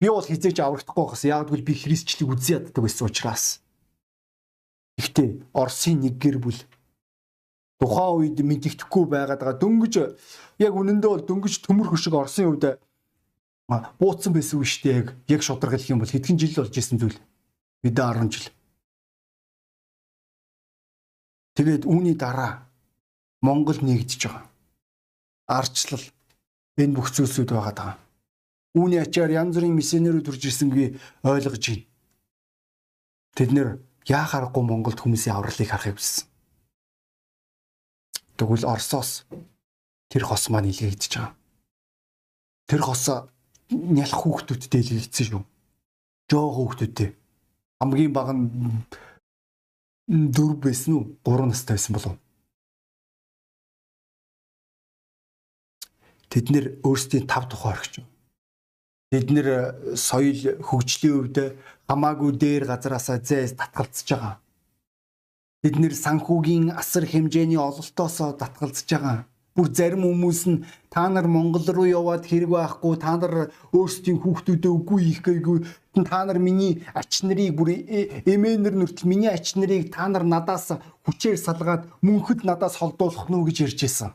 Би 0.05 0.13
бол 0.13 0.29
хизээч 0.29 0.61
аврагдахгүй 0.61 1.05
бас 1.09 1.25
яг 1.25 1.49
гэвэл 1.49 1.65
би 1.65 1.75
христчлийг 1.81 2.29
үзий 2.37 2.61
яддаг 2.61 2.85
байсан 2.85 3.09
учраас. 3.09 3.65
Гэхдээ 5.01 5.49
Оросын 5.57 6.05
нэг 6.05 6.21
гэр 6.21 6.37
бүл 6.45 6.61
тухайн 7.81 8.21
үед 8.21 8.37
мэддэхгүй 8.37 9.05
байгаад 9.09 9.41
байгаа. 9.41 9.61
Дөнгөж 9.65 9.95
яг 10.61 10.73
үнэндээ 10.77 11.11
бол 11.11 11.25
дөнгөж 11.25 11.65
төмөр 11.65 11.89
хөшиг 11.89 12.13
Оросын 12.13 12.53
хувьд 12.53 12.85
бууцсан 13.69 14.33
байсан 14.33 14.61
шүү 14.61 14.83
дээ. 14.83 14.99
Яг 15.01 15.09
яг 15.29 15.43
шударга 15.43 15.77
хэлэх 15.77 15.93
юм 15.93 16.01
бол 16.03 16.13
хэдхэн 16.13 16.39
жил 16.39 16.55
болж 16.61 16.77
исэн 16.77 16.99
зүйл. 17.01 17.19
Мэдээ 17.83 18.05
10 18.05 18.33
жил. 18.33 18.49
Тэгээд 21.55 21.83
үүний 21.87 22.17
дараа 22.19 22.69
Монгол 23.41 23.79
нэгдэж 23.81 24.21
байгаа. 24.27 24.45
Арчлал 25.49 26.05
энэ 26.77 26.97
бүх 26.97 27.09
зүйлсүүд 27.15 27.51
байгаа 27.53 27.75
даа. 27.75 27.93
Үүний 28.75 28.99
ачаар 28.99 29.31
янз 29.31 29.55
бүрийн 29.55 29.79
миссионерүүд 29.79 30.27
төрж 30.27 30.43
ирсэнгүй 30.51 30.99
ойлгож 31.23 31.63
байна. 31.63 31.87
Тэд 33.39 33.51
нэр 33.55 33.69
яахааргүй 34.09 34.63
Монголд 34.67 34.99
хүмүүсийн 34.99 35.37
авралыг 35.39 35.69
харахыг 35.71 35.97
хүссэн. 35.99 36.27
Тэгвэл 38.35 38.67
Оросоос 38.67 39.25
тэр 40.11 40.27
хос 40.27 40.51
маань 40.51 40.75
илгээгдэж 40.75 41.13
байгаа. 41.15 41.39
Тэр 42.67 42.81
хос 42.83 43.05
нялх 43.71 44.13
хүүхдүүдтэй 44.13 44.83
л 44.85 44.91
хэлсэн 45.01 45.27
шүү. 45.31 45.43
Жоо 46.31 46.49
хүүхдүүдтэй. 46.53 47.09
Хамгийн 47.81 48.13
бага 48.13 48.33
нь 48.37 48.49
4 50.09 50.61
байсан 50.61 50.93
уу? 50.95 51.05
3 51.25 51.49
настай 51.49 51.77
байсан 51.77 51.95
болов. 51.97 52.15
Тэд 56.29 56.51
нэр 56.51 56.67
өөрсдийн 56.85 57.27
тав 57.27 57.49
тухай 57.49 57.73
орхиж. 57.73 58.05
Тэд 59.11 59.31
нэр 59.31 59.49
соёл 59.97 60.61
хөгжлийн 60.61 61.15
хувьд 61.15 61.37
хамаагүй 61.89 62.31
дээр 62.37 62.65
газараасаа 62.69 63.23
зээс 63.23 63.55
татгалзаж 63.57 64.09
байгаа. 64.11 64.35
Бид 65.63 65.77
нэр 65.81 65.95
санхүүгийн 65.95 66.75
асар 66.75 67.07
хэмжээний 67.07 67.57
ололтоосоо 67.57 68.37
татгалзаж 68.37 68.89
байгаа 68.91 69.19
бүр 69.55 69.71
зарим 69.71 70.03
хүмүүс 70.03 70.41
нь 70.51 70.65
та 70.91 71.07
нар 71.09 71.31
Монгол 71.31 71.63
руу 71.71 71.87
яваад 71.87 72.27
хэрэг 72.27 72.51
байхгүй 72.51 72.99
та 72.99 73.15
нар 73.15 73.55
өөрсдийн 73.71 74.19
хүүхдүүдээ 74.19 74.73
үгүй 74.75 74.99
хийх 75.07 75.23
гээгүй 75.23 75.59
та 76.03 76.27
нар 76.27 76.43
миний 76.43 76.83
ач 76.91 77.23
нарыг 77.23 77.55
бүр 77.55 77.71
эмээнэр 78.27 78.75
нүртэл 78.75 79.07
миний 79.07 79.31
ач 79.31 79.55
нарыг 79.55 79.95
та 79.95 80.11
нар 80.11 80.27
надаас 80.27 80.75
хүчээр 81.07 81.39
салгаад 81.39 81.87
мөнхөд 82.03 82.43
надаас 82.43 82.83
холдуулах 82.83 83.31
нь 83.31 83.47
гэж 83.47 83.57
ярьж 83.63 83.81
байсан. 83.87 84.11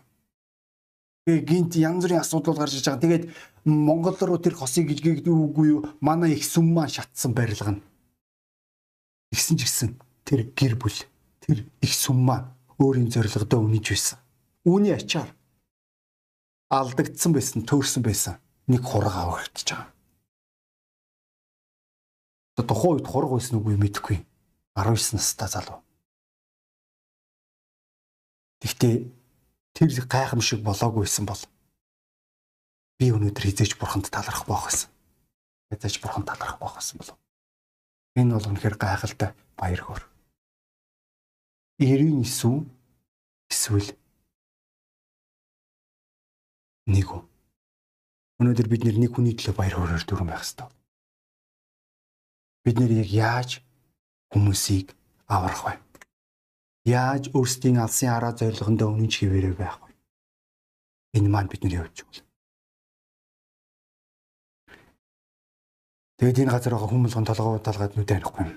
Тэгээ 1.24 1.48
гинт 1.48 1.74
янз 1.80 2.04
бүрийн 2.04 2.20
асуудал 2.20 2.60
гарч 2.60 2.76
иж 2.76 2.84
байгаа. 2.84 3.00
Тэгээд 3.00 3.26
Монгол 3.64 4.20
руу 4.20 4.40
тэр 4.44 4.60
хосыг 4.60 4.92
ижгээгдүү 4.92 5.36
үгүй 5.36 5.68
юу? 5.72 5.88
Манай 6.04 6.36
их 6.36 6.44
сүм 6.44 6.76
маань 6.76 6.92
шатсан 6.92 7.32
барилга 7.32 7.80
нь. 7.80 7.84
Игсэн 9.32 9.56
ч 9.56 9.64
гэсэн 9.64 9.90
тэр 10.28 10.52
гэр 10.52 10.76
бүл 10.76 11.00
тэр 11.40 11.64
их 11.80 11.94
сүм 11.96 12.28
маань 12.28 12.52
өөрийн 12.82 13.08
зорилгодоо 13.14 13.64
үнэж 13.64 13.88
байсан 13.94 14.20
Үүний 14.70 14.94
ачаар 14.94 15.34
алдагдсан 16.70 17.34
байсан, 17.34 17.66
төөрсөн 17.66 18.06
байсан 18.06 18.38
нэг 18.70 18.86
хураг 18.86 19.16
аврагдчихж 19.18 19.74
байгаа. 19.74 19.90
Тухайн 22.70 23.00
үед 23.02 23.10
хураг 23.10 23.34
байсан 23.34 23.58
үгүй 23.58 23.80
мэдэхгүй. 23.82 24.20
19 24.78 25.18
настай 25.18 25.50
залуу. 25.50 25.82
Гэхдээ 28.62 28.96
тэр 29.74 29.90
гайхамшиг 30.06 30.62
болоогүй 30.62 31.08
байсан 31.08 31.26
бол 31.26 31.42
би 33.00 33.10
өнөөдөр 33.16 33.48
хизээч 33.48 33.80
бурханд 33.80 34.12
талархах 34.12 34.46
байх 34.46 34.70
байсан. 34.70 34.92
Хизээч 35.72 36.04
бурханд 36.04 36.28
талархах 36.30 36.60
байх 36.62 36.76
байсан 36.78 37.00
болов. 37.00 37.18
Энэ 38.20 38.36
бол 38.36 38.50
үнэхээр 38.54 38.76
гайхалтай 38.78 39.34
баяр 39.56 39.82
хөөр. 39.82 40.04
99 41.80 42.68
эсвэл 43.50 43.96
нэг 46.90 47.08
үү. 47.14 47.22
Өнөөдөр 48.40 48.68
бид 48.72 48.84
нэг 48.90 49.14
хүний 49.14 49.36
төлөө 49.36 49.56
баяр 49.56 49.76
хөөрөөр 49.78 50.04
дүрэн 50.04 50.30
байх 50.30 50.44
хэрэгтэй. 50.44 50.70
Бид 52.66 52.76
нэр 52.80 52.92
яг 53.04 53.10
яаж 53.10 53.50
хүмүүсийг 54.34 54.96
аврах 55.28 55.64
вэ? 55.66 55.74
Яаж 56.90 57.30
өөрсдийн 57.36 57.78
алсын 57.84 58.10
хараа 58.10 58.34
зорилгондоо 58.34 58.90
үнэнч 58.96 59.14
хിവэрэ 59.22 59.54
байх 59.54 59.78
вэ? 59.84 59.90
Энэ 61.20 61.30
маань 61.30 61.52
бидний 61.52 61.78
хувьд 61.78 61.96
чухал. 61.96 62.24
Тэгээд 66.20 66.48
энэ 66.48 66.52
газар 66.52 66.74
байгаа 66.76 66.90
хүн 66.92 67.04
болгон 67.04 67.28
толгой 67.28 67.56
удаалгаад 67.60 67.94
нүдэ 67.96 68.16
анихгүй 68.20 68.44
юм. 68.44 68.52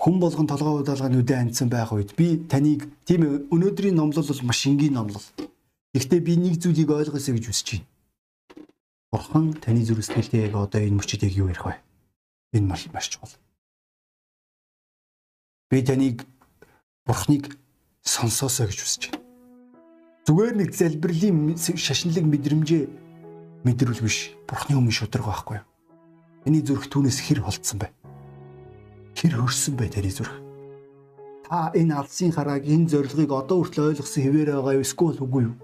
Хүн 0.00 0.16
болгон 0.20 0.48
толгой 0.48 0.80
удаалгаад 0.80 1.12
нүдэ 1.12 1.34
анцсан 1.36 1.68
байх 1.68 1.92
үед 1.92 2.16
би 2.16 2.40
таныг 2.48 2.88
тийм 3.04 3.48
өнөөдрийн 3.52 3.96
номлол 3.96 4.24
бол 4.24 4.42
маш 4.48 4.60
энгийн 4.64 4.96
номлол. 4.96 5.28
Гэхдээ 5.96 6.20
би 6.20 6.36
нэг 6.36 6.60
зүйлийг 6.60 6.92
ойлгосоо 6.92 7.40
гэж 7.40 7.44
хүсэж 7.48 7.68
байна. 7.72 7.88
Бурхан 9.08 9.56
таны 9.56 9.80
зүрх 9.80 10.04
сэтгэлдээ 10.04 10.52
яг 10.52 10.60
одоо 10.60 10.84
энэ 10.84 11.00
мөчөд 11.00 11.24
яг 11.24 11.32
юу 11.32 11.48
ярих 11.48 11.64
вэ? 11.64 11.80
Энэ 12.52 12.68
маш 12.68 12.84
маш 12.92 13.08
чухал. 13.08 13.32
Би 15.72 15.80
таныг 15.80 16.28
Бурханыг 17.08 17.56
сонсоосоо 18.04 18.68
гэж 18.68 18.76
хүсэж 18.84 19.02
байна. 19.08 19.24
Зүгээр 20.28 20.54
нэг 20.60 20.70
залбирлын 20.76 21.56
шашинлаг 21.56 22.28
мэдрэмжээ 22.28 22.84
мэдрүүл 23.64 24.04
биш. 24.04 24.36
Бурханы 24.44 24.76
өмнө 24.76 24.92
шударга 24.92 25.32
байхгүй 25.32 25.64
юу? 25.64 25.66
Таны 26.44 26.60
зүрх 26.60 26.92
түүнээс 26.92 27.24
хэр 27.24 27.40
холдсон 27.40 27.80
бэ? 27.80 27.88
Хэр 29.16 29.40
хөрсөн 29.40 29.80
бэ 29.80 29.96
таны 29.96 30.12
зүрх? 30.12 30.44
Та 31.48 31.72
энэ 31.72 31.96
алсын 31.96 32.36
харааг 32.36 32.68
энэ 32.68 32.92
зорилгыг 32.92 33.32
одоо 33.32 33.64
хүртэл 33.64 33.96
ойлгосон 33.96 34.20
хэвээр 34.28 34.60
байгаа 34.60 34.76
юу? 34.76 34.84
Эсвэл 34.84 35.24
үгүй 35.24 35.42
юу? 35.48 35.56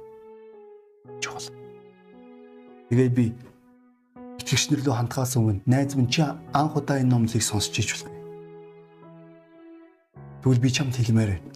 Чухал. 1.21 1.49
Тэгээд 2.91 3.15
би 3.15 3.35
итгэгчнэр 4.43 4.85
лөө 4.85 4.97
хандхаас 4.99 5.37
өмнө 5.38 5.62
найз 5.67 5.95
минь 5.97 6.11
чи 6.11 6.23
анх 6.27 6.77
удаа 6.77 7.01
энэ 7.01 7.11
номлыг 7.11 7.43
сонсч 7.43 7.79
иж 7.79 7.88
болох. 7.97 8.12
Тэгвэл 10.43 10.62
би 10.62 10.71
чамд 10.71 10.95
хэлмээр 10.99 11.31
байна. 11.38 11.49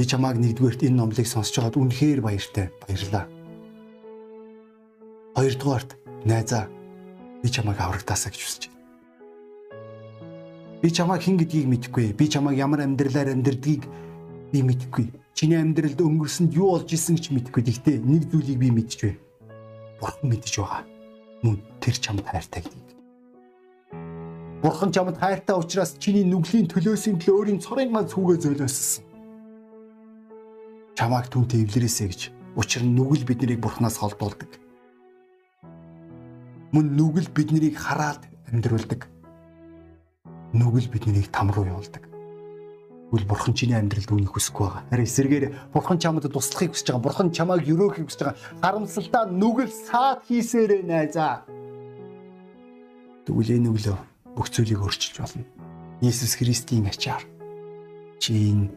Би 0.00 0.02
чамааг 0.08 0.36
нэгдүгээрт 0.40 0.88
энэ 0.88 0.96
номлыг 0.96 1.28
сонсож 1.28 1.54
байгаад 1.60 1.76
үнэхээр 1.76 2.20
баяртай. 2.24 2.72
Баярлаа. 2.82 3.24
Хоёрдугаарт 5.36 5.90
найзаа 6.24 6.64
би 7.42 7.48
чамааг 7.52 7.78
аврагдаасаа 7.80 8.32
гэж 8.32 8.42
хүсэж 8.42 8.62
байна. 8.68 8.80
Би 10.80 10.88
чамааг 10.88 11.20
хэн 11.20 11.36
гэдгийг 11.36 11.68
мэдэхгүй. 11.68 12.16
Би 12.16 12.24
чамааг 12.32 12.56
ямар 12.56 12.80
амьдралаар 12.80 13.36
амьдрдгийг 13.36 13.84
би 14.52 14.64
мэдэхгүй. 14.64 15.12
Чиний 15.40 15.56
амьдралд 15.56 15.96
өнгөрсөнд 15.96 16.52
юу 16.52 16.76
болж 16.76 16.92
исэн 16.92 17.16
ч 17.16 17.32
мэдэхгүй. 17.32 17.64
Гэхдээ 17.64 18.04
нэг 18.04 18.28
зүйлийг 18.28 18.60
би 18.60 18.68
мэдэж 18.76 19.00
байна. 19.00 19.24
Бурхан 19.96 20.28
мэдэж 20.28 20.54
байгаа. 20.60 20.84
Мөн 21.40 21.56
тэр 21.80 21.96
чамд 21.96 22.28
хайртай 22.28 22.60
гэдгийг. 22.60 22.88
Бурхан 24.60 24.92
чамд 24.92 25.16
хайртай 25.16 25.56
учраас 25.56 25.96
чиний 25.96 26.28
нүглийн 26.28 26.68
төлөөсийн 26.68 27.16
төлөө 27.16 27.56
өөрийн 27.56 27.60
цорын 27.64 27.88
ганц 27.88 28.12
хүүгээ 28.12 28.36
зөөлөөссөн. 28.36 29.04
Чамааг 31.00 31.32
түнтэй 31.32 31.64
эвлэрээсэ 31.64 32.04
гэж. 32.04 32.20
Учир 32.60 32.84
нь 32.84 32.92
нүгэл 32.92 33.24
биднийг 33.24 33.64
Бурханаас 33.64 33.96
холдуулдаг. 33.96 34.60
Мөн 36.76 37.00
нүгэл 37.00 37.32
биднийг 37.32 37.80
хараад 37.80 38.28
амьдруулдаг 38.52 39.08
нүгэл 40.52 40.92
биднийг 40.92 41.32
там 41.32 41.48
руу 41.48 41.64
явуулдаг. 41.64 42.09
Үл 43.10 43.24
бурхан 43.26 43.54
чиний 43.58 43.74
амьдралд 43.74 44.10
үнийг 44.10 44.30
хүсэхгүй 44.30 44.66
байгаа. 44.70 44.86
Харин 44.90 45.06
эсэргээр 45.10 45.46
бурхан 45.74 45.98
чамд 45.98 46.22
туслахыг 46.30 46.70
хүсэж 46.70 46.94
байгаа. 46.94 47.06
Бурхан 47.06 47.28
чамайг 47.34 47.66
өрөөхийг 47.66 48.06
хүсэж 48.06 48.22
байгаа. 48.22 48.38
Харамсалтай 48.62 49.24
нүгэл 49.34 49.74
саад 49.74 50.22
хийсээрээ 50.30 50.82
найзаа. 50.86 51.42
Тэгвэл 53.26 53.54
энэ 53.58 53.66
нүглөө 53.66 53.98
бүх 54.38 54.46
зүйлийг 54.54 54.78
өөрчилж 54.78 55.16
болно. 55.18 55.42
Иесус 55.98 56.38
Христийн 56.38 56.86
ачаар 56.86 57.26
чи 58.22 58.54
энэ 58.54 58.70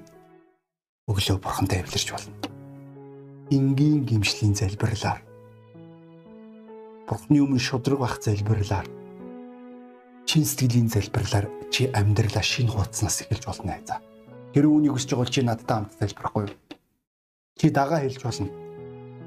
өглөө 1.05 1.37
бурхантай 1.37 1.85
эвлэрч 1.85 2.09
болно. 2.09 2.33
Энгийн 3.53 4.01
гимшлийн 4.01 4.57
залбирлаар 4.57 5.21
Бурхны 7.07 7.43
өмнө 7.43 7.59
шудраг 7.59 7.99
бах 7.99 8.15
залбирлаар 8.23 8.87
чин 10.25 10.47
сэтгэлийн 10.47 10.87
залбирлаар 10.87 11.51
чи 11.69 11.91
амьдралаа 11.91 12.41
шинэ 12.41 12.71
хуудаснаас 12.71 13.27
эхэлж 13.27 13.43
болно 13.45 13.75
айзаа. 13.75 13.99
Тэр 14.53 14.69
үүнийг 14.69 14.93
хүсэж 14.93 15.17
байгаа 15.17 15.25
бол 15.25 15.33
чи 15.33 15.41
надтай 15.41 15.75
хамт 15.81 15.97
залбирахгүй 15.97 16.43
юу? 16.45 16.53
Чи 17.57 17.67
дагаа 17.73 18.05
хэлж 18.05 18.21
болно. 18.21 18.49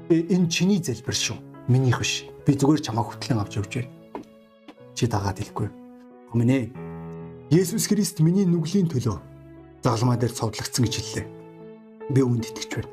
Энэ 0.07 0.47
чиний 0.47 0.79
залбир 0.79 1.15
шүү. 1.15 1.37
Минийх 1.67 1.99
биш. 1.99 2.23
Би 2.47 2.55
зүгээр 2.55 2.79
чамайг 2.79 3.11
хөтлөн 3.11 3.43
авч 3.43 3.59
явж 3.59 3.71
байна. 3.75 3.91
Чи 4.95 5.03
дагаад 5.11 5.37
хэлэхгүй. 5.37 5.67
Өмнө 6.31 6.71
Есүс 7.51 7.87
Христ 7.87 8.19
миний 8.23 8.47
нүглийн 8.47 8.87
төлөө 8.87 9.19
загалмаа 9.83 10.15
дээр 10.15 10.31
цовдлогдсон 10.31 10.83
гэж 10.87 10.95
хэллээ. 10.95 11.27
Би 12.11 12.19
үүнд 12.23 12.47
итгэж 12.47 12.71
байна. 12.75 12.91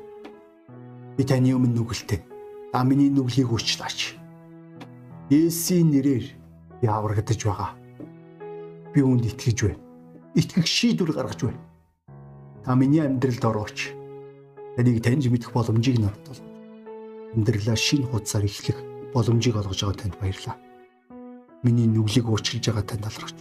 Би 1.15 1.23
таны 1.23 1.55
өмнө 1.55 1.71
нүгэлтэй. 1.71 2.19
Та 2.71 2.83
миний 2.83 3.11
нүглийг 3.11 3.51
уучлаач. 3.51 4.15
Есүсийн 5.31 5.91
нэрээр 5.91 6.25
би 6.79 6.85
аврагдаж 6.87 7.39
байгаа 7.43 7.75
би 8.95 9.03
үүнд 9.03 9.27
итгэж 9.27 9.57
байна. 9.67 9.79
Итгэх 10.39 10.67
шийдвэр 10.67 11.11
гаргаж 11.11 11.39
байна. 11.43 11.59
Та 12.65 12.75
миний 12.75 13.05
амьдралд 13.05 13.45
орооч. 13.45 13.93
Таныг 14.75 15.03
таньж 15.03 15.29
мэдэх 15.29 15.53
боломжийг 15.53 16.01
надад 16.01 16.25
бол. 16.25 16.41
Амьдралаа 17.37 17.77
шинэ 17.77 18.09
хуудасаар 18.09 18.45
эхлэх 18.49 18.77
боломжийг 19.13 19.55
олгож 19.55 19.79
байгаа 19.85 20.01
танд 20.01 20.15
баярлалаа. 20.17 20.57
Миний 21.61 21.85
нүглийг 21.85 22.25
уучлж 22.25 22.65
байгаа 22.65 22.83
танд 22.83 23.05
талархаж. 23.05 23.37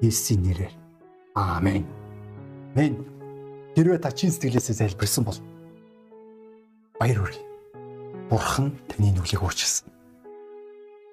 Есүсийн 0.00 0.42
нэрээр. 0.42 0.74
Аамен. 1.36 1.84
Мен 2.74 3.04
хэрвээ 3.76 4.00
та 4.00 4.10
чин 4.10 4.32
сэтгэлээсээ 4.32 4.88
залбирсан 4.88 5.24
бол 5.28 5.38
баяр 6.96 7.20
хүргэе. 7.20 7.44
Бурхан 8.32 8.72
таны 8.88 9.12
нүглийг 9.12 9.44
уучлсан 9.44 9.92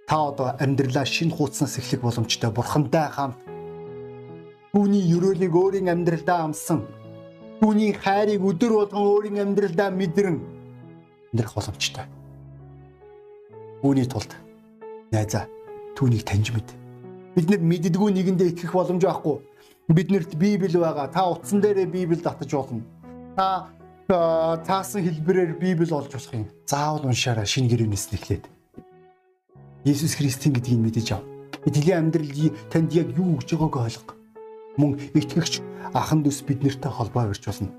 та 0.08 0.30
одоо 0.30 0.56
амьдралаа 0.60 1.06
шинэ 1.06 1.34
хуудаснаас 1.34 1.78
эхлэх 1.82 2.02
боломжтой 2.02 2.52
бурхантай 2.52 3.10
хамт 3.10 3.38
түүний 4.76 5.08
өрөөлийг 5.16 5.56
өөрийн 5.56 5.88
амьдралдаа 5.88 6.52
амсан 6.52 6.84
түүний 7.64 7.96
хайрыг 7.96 8.44
өдөр 8.44 8.74
болгон 8.76 9.08
өөрийн 9.08 9.40
амьдралдаа 9.40 9.88
мэдрэн 9.88 10.36
амьдрах 11.32 11.56
боломжтой. 11.56 12.04
Үүний 13.80 14.04
тулд 14.04 14.36
найзаа 15.16 15.48
түүнийг 15.96 16.28
таньж 16.28 16.52
мэд. 16.52 16.68
Бид 17.40 17.48
нар 17.56 17.64
мэддэггүй 17.64 18.12
нэгэндээ 18.20 18.52
итгэх 18.52 18.76
боломж 18.76 19.00
байхгүй. 19.00 19.40
Биднэрт 19.88 20.36
Библи 20.36 20.76
байгаа. 20.76 21.08
Та 21.08 21.24
утсан 21.32 21.64
дээрээ 21.64 21.88
Библи 21.88 22.20
татаж 22.20 22.52
болно. 22.52 22.84
Та 23.40 23.72
таасан 24.68 25.08
хэлбэрээр 25.08 25.56
Библи 25.56 25.88
олж 25.88 26.12
болох 26.12 26.34
юм. 26.36 26.52
Заавал 26.68 27.08
уншаараа 27.08 27.48
шинэ 27.48 27.72
гэрээс 27.72 28.12
нэхлээд 28.12 28.44
Есүс 29.88 30.20
Христийн 30.20 30.52
гэдгийг 30.52 30.84
мэдэж 30.84 31.08
ав. 31.16 31.24
Итгэлийн 31.64 32.12
амьдрал 32.12 32.52
танд 32.68 32.92
яг 32.92 33.16
юу 33.16 33.40
өгч 33.40 33.56
байгааг 33.56 33.88
ойлго. 33.88 34.15
Мөн 34.78 35.00
итгэгч 35.16 35.64
ахан 35.96 36.24
дүүс 36.24 36.44
биднэртэй 36.44 36.92
холбоо 36.92 37.32
барьж 37.32 37.46
болно. 37.48 37.72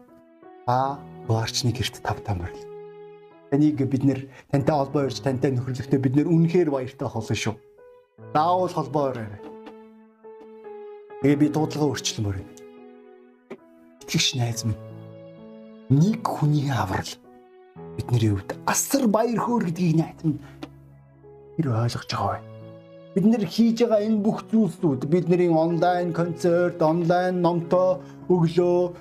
Та 0.67 0.99
дуарчны 1.29 1.73
герт 1.73 2.01
тавтаа 2.01 2.35
морил. 2.35 2.65
Таныг 3.51 3.77
бид 3.85 4.05
нэр 4.05 4.21
тантай 4.51 4.75
холбоо 4.77 5.05
барьж 5.05 5.21
тантай 5.21 5.53
нөхөрлөхдөө 5.53 6.01
бид 6.01 6.15
нэр 6.17 6.29
үнэхээр 6.33 6.71
баяртай 6.73 7.09
болно 7.09 7.37
шүү. 7.37 7.55
Заавал 8.33 8.73
холбоо 8.73 9.13
бариарай. 9.13 9.41
Тэгээ 11.21 11.37
би 11.37 11.47
дуудлага 11.53 11.93
өөрчлөмөр 11.93 12.41
юм. 12.41 12.49
Итгэгч 14.03 14.29
найз 14.41 14.65
минь 14.65 14.81
нэг 15.93 16.25
хүний 16.25 16.73
аврал 16.73 17.13
бидний 17.95 18.33
хувьд 18.33 18.57
асар 18.67 19.07
баяр 19.07 19.39
хөөр 19.39 19.69
гэдгийг 19.69 19.97
найз 20.01 20.19
минь 20.25 20.41
тэр 21.61 21.77
ойлгож 21.77 22.09
байгаа 22.11 22.41
бай. 22.41 22.56
Бид 23.17 23.25
нэр 23.25 23.49
хийж 23.49 23.81
байгаа 23.81 24.05
энэ 24.05 24.21
бүх 24.21 24.45
зүйлсүүд 24.53 25.09
бидний 25.09 25.49
онлайн 25.49 26.13
концерт, 26.13 26.83
онлайн 26.85 27.41
номтой 27.41 27.97
өглөө 28.29 28.93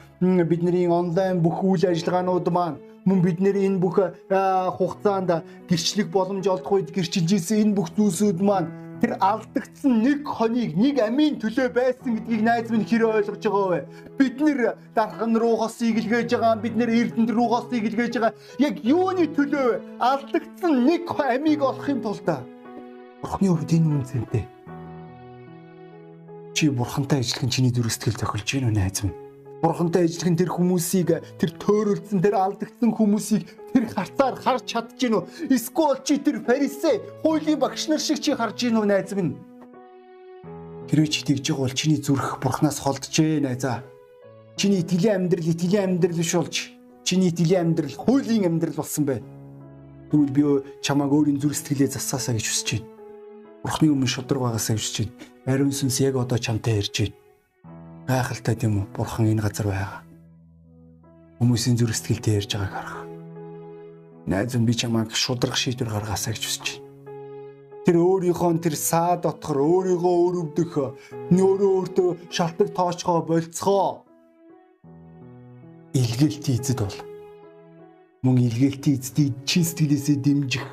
бидний 0.52 0.88
онлайн 0.88 1.44
бүх 1.44 1.60
үйл 1.60 1.84
ажиллагаанууд 1.92 2.48
маань 2.58 2.80
мөн 3.04 3.20
бид 3.26 3.44
нэр 3.44 3.60
энэ 3.60 3.82
бүх 3.84 4.00
хугацаанд 4.78 5.44
гэрчлэх 5.68 6.08
боломж 6.16 6.48
олдох 6.48 6.72
үед 6.80 6.96
гэрчилж 6.96 7.30
исэн 7.36 7.60
энэ 7.64 7.76
бүх 7.76 7.92
зүйлсүүд 8.00 8.40
маань 8.40 8.72
тэр 9.04 9.20
алдагдсан 9.20 10.00
нэг 10.08 10.24
хоног 10.24 10.72
нэг 10.80 10.96
амийн 11.04 11.36
төлөө 11.44 11.68
байсан 11.76 12.16
гэдгийг 12.16 12.42
найз 12.48 12.72
минь 12.72 12.88
хэрэг 12.88 13.20
ойлгож 13.20 13.44
байгаа 13.44 13.68
вэ? 13.68 13.82
Бид 14.16 14.36
нэр 14.40 14.60
дархан 14.96 15.36
руугаас 15.36 15.76
игэлгээж 15.84 16.30
байгаа, 16.40 16.64
бид 16.64 16.76
нэр 16.80 16.90
эрдэнэ 17.00 17.36
руугаас 17.36 17.68
игэлгээж 17.68 18.14
байгаа. 18.16 18.34
Яг 18.64 18.80
юуны 18.80 19.28
төлөө 19.36 19.66
вэ? 19.68 19.82
Алдагдсан 20.00 20.74
нэг 20.88 21.04
амийг 21.20 21.60
олох 21.60 21.90
юм 21.92 22.00
тулд 22.00 22.55
Бурхны 23.26 23.50
хувьд 23.50 23.74
энэ 23.74 23.90
үнцэнтэй. 23.90 24.46
Чи 26.54 26.70
бурхантай 26.70 27.26
ажиллах 27.26 27.50
нь 27.50 27.50
чиний 27.50 27.74
зүрх 27.74 27.90
сэтгэл 27.90 28.22
зохилж 28.22 28.46
гин 28.46 28.70
найз 28.70 29.02
минь? 29.02 29.18
Бурхантай 29.66 30.06
ажиллах 30.06 30.30
нь 30.30 30.38
тэр 30.38 30.54
хүмүүсийг 30.54 31.10
тэр 31.42 31.52
төөрөлдсөн 31.58 32.22
тэр 32.22 32.38
алдагдсан 32.38 32.94
хүмүүсийг 32.94 33.50
тэр 33.74 33.90
харцаар 33.90 34.38
харж 34.38 34.70
чадж 34.70 34.94
гин 35.02 35.18
үү? 35.18 35.58
Эсвэл 35.58 36.06
чи 36.06 36.22
тэр 36.22 36.46
фарисей 36.46 37.02
хуулийн 37.26 37.58
багш 37.58 37.90
нар 37.90 37.98
шиг 37.98 38.22
чи 38.22 38.38
харж 38.38 38.62
гин 38.62 38.78
үү 38.78 38.94
найз 38.94 39.10
минь? 39.18 39.34
Хэрвээ 40.86 41.10
чи 41.10 41.26
тэгж 41.26 41.50
байгаа 41.50 41.66
бол 41.66 41.74
чиний 41.74 41.98
зүрх 41.98 42.38
бурхнаас 42.46 42.78
холдожээ 42.78 43.42
найзаа. 43.42 43.82
Чиний 44.54 44.86
итгэлийн 44.86 45.26
амьдрал 45.26 45.50
итгэлийн 45.50 45.98
амьдрал 45.98 46.14
биш 46.14 46.38
болж 46.38 46.56
чиний 47.02 47.34
итгэлийн 47.34 47.74
амьдрал 47.74 47.98
хуулийн 47.98 48.46
амьдрал 48.46 48.86
болсон 48.86 49.10
байна. 49.10 49.26
Тэгвэл 50.14 50.30
би 50.30 50.44
чамааг 50.86 51.10
өөрийн 51.10 51.42
зүрх 51.42 51.58
сэтгэлээ 51.58 51.90
засаасаа 51.90 52.38
гэж 52.38 52.46
хүсэж 52.54 52.70
байна. 52.78 52.95
Бурхны 53.66 53.90
өмнө 53.90 54.06
шудраг 54.06 54.46
байгаасаа 54.46 54.78
хүсэж 54.78 55.10
байна. 55.10 55.18
Ариун 55.50 55.74
сүнс 55.74 55.98
яг 56.06 56.22
одоо 56.22 56.38
чамтай 56.38 56.78
ярьж 56.78 57.02
байна 57.02 57.26
гайхалтай 58.08 58.56
тийм 58.56 58.86
үү? 58.86 58.86
Бурхан 58.94 59.26
энэ 59.26 59.42
газар 59.42 59.68
байгаа. 59.68 60.02
Хүмүүсийн 61.42 61.78
зүрх 61.78 61.98
сэтгэлтэй 61.98 62.38
ярьж 62.38 62.52
байгааг 62.54 62.74
харах. 62.74 62.98
Найз 64.30 64.54
нь 64.54 64.66
би 64.66 64.74
чамайг 64.74 65.10
шудрах 65.14 65.58
шийдвэр 65.58 65.90
гаргаасаа 65.90 66.34
гэж 66.34 66.44
хүсэж 66.46 66.66
байна. 66.70 66.84
Тэр 67.86 67.98
өөрийнхөө 68.02 68.62
тэр 68.62 68.76
саа 68.78 69.18
дотгор 69.22 69.62
өөрийгөө 69.62 70.16
өрөвдөх, 70.26 70.74
нөөрөө 71.34 71.72
өөртөө 71.78 72.10
шалтгаан 72.34 72.74
тоочгоо 72.74 73.22
болцгоо. 73.26 74.06
Илгээлтийн 75.94 76.58
эзэд 76.62 76.80
бол 76.82 76.98
мөн 78.26 78.38
илгээлтийн 78.42 78.98
эзэдийг 78.98 79.34
чин 79.46 79.64
сэтгэлээсээ 79.66 80.18
дэмжих 80.18 80.66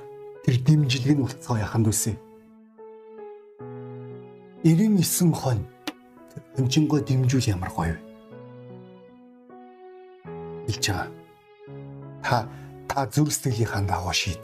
тэр 0.45 0.57
дэмжлэг 0.65 1.13
нь 1.13 1.25
болцгоо 1.25 1.61
яханд 1.61 1.93
үсэ. 1.93 2.17
99 4.63 5.35
хонь 5.35 5.67
хэмжингөө 6.55 7.03
дэмжүүл 7.03 7.51
ямар 7.51 7.71
гоё 7.75 7.99
вэ? 7.99 8.01
Хэлж 10.71 10.87
байгаа. 10.87 11.11
Та 12.23 12.47
та 12.87 13.11
зүрх 13.11 13.35
сэтгэлийнхаа 13.35 13.83
дагуу 13.83 14.15
шийд. 14.15 14.39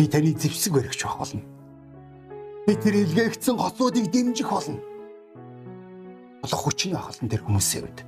Би 0.00 0.08
таны 0.08 0.32
зэвсэг 0.32 0.72
баригч 0.72 1.04
байх 1.04 1.20
болно. 1.20 1.44
Би 2.64 2.72
тэр 2.72 2.96
илгээгдсэн 3.04 3.60
хоцуудыг 3.60 4.08
дэмжих 4.08 4.48
болно. 4.48 4.80
Болох 6.40 6.60
хүч 6.64 6.88
нь 6.88 6.96
болно 6.96 7.28
тэр 7.28 7.44
хүмүүсийн 7.44 7.84
үед. 7.84 8.00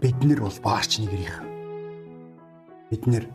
Бид 0.00 0.16
нар 0.24 0.40
бол 0.40 0.58
баарч 0.64 1.04
нэгрийнх. 1.04 1.36
Бид 2.88 3.04
нар 3.04 3.28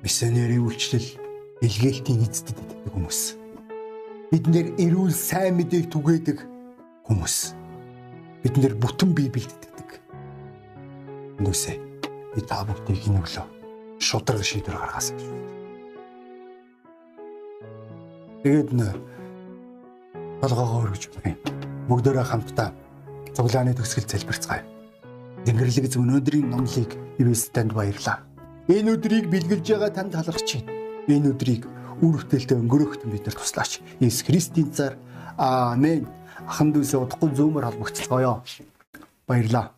миссионерийн 0.00 0.64
үйлчлэл 0.64 1.25
илгээлтийн 1.64 2.20
эздэд 2.20 2.58
итгэдэг 2.60 2.92
хүмүүс. 2.92 3.20
Бид 4.28 4.44
нэр 4.50 4.66
эрүүл 4.76 5.14
сайн 5.14 5.56
мэдээг 5.56 5.88
түгээдэг 5.88 6.38
хүмүүс. 7.08 7.56
Бид 8.44 8.54
нэр 8.60 8.74
бүтэн 8.76 9.16
Библиэд 9.16 9.48
итгэдэг. 9.48 9.90
Нүсэ 11.40 11.80
би 12.36 12.40
та 12.44 12.60
бүгдийг 12.68 13.08
энэ 13.08 13.24
өглөө 13.24 13.46
шудраг 13.96 14.44
шийдвэр 14.44 14.76
гаргасан 14.76 15.16
гэж. 15.16 15.26
Тэгээд 18.44 18.70
нэ 18.76 18.88
толгоогоо 20.44 20.84
өргөж 20.84 21.08
байна. 21.24 21.40
Бүгдөө 21.88 22.20
хамтдаа 22.20 22.70
цуглааны 23.32 23.72
төгсгөл 23.72 24.04
залбирцгаая. 24.04 24.64
Тэнгэрлэг 25.48 25.88
зөв 25.88 26.04
өнөөдрийн 26.04 26.52
номлыг 26.52 26.92
ивэс 27.16 27.48
танд 27.48 27.72
баярлаа. 27.72 28.20
Энэ 28.68 28.98
өдрийг 28.98 29.32
бэлгэлж 29.32 29.66
байгаа 29.72 29.90
танд 29.94 30.12
талархаж 30.12 30.50
байна. 30.52 30.75
Энэ 31.06 31.30
өдрийг 31.30 31.66
үр 32.02 32.18
бүтээлтэй 32.18 32.58
өнгөрөөхт 32.58 33.06
бид 33.06 33.24
нар 33.30 33.36
туслаач. 33.38 33.78
Иесус 34.02 34.26
Христийн 34.26 34.74
цаар 34.74 34.98
аамен. 35.38 36.06
Ахан 36.50 36.74
дүүсээ 36.74 36.98
удахгүй 36.98 37.30
зөөмөр 37.30 37.64
холбогцолгоё. 37.70 38.42
Баярлаа. 39.26 39.70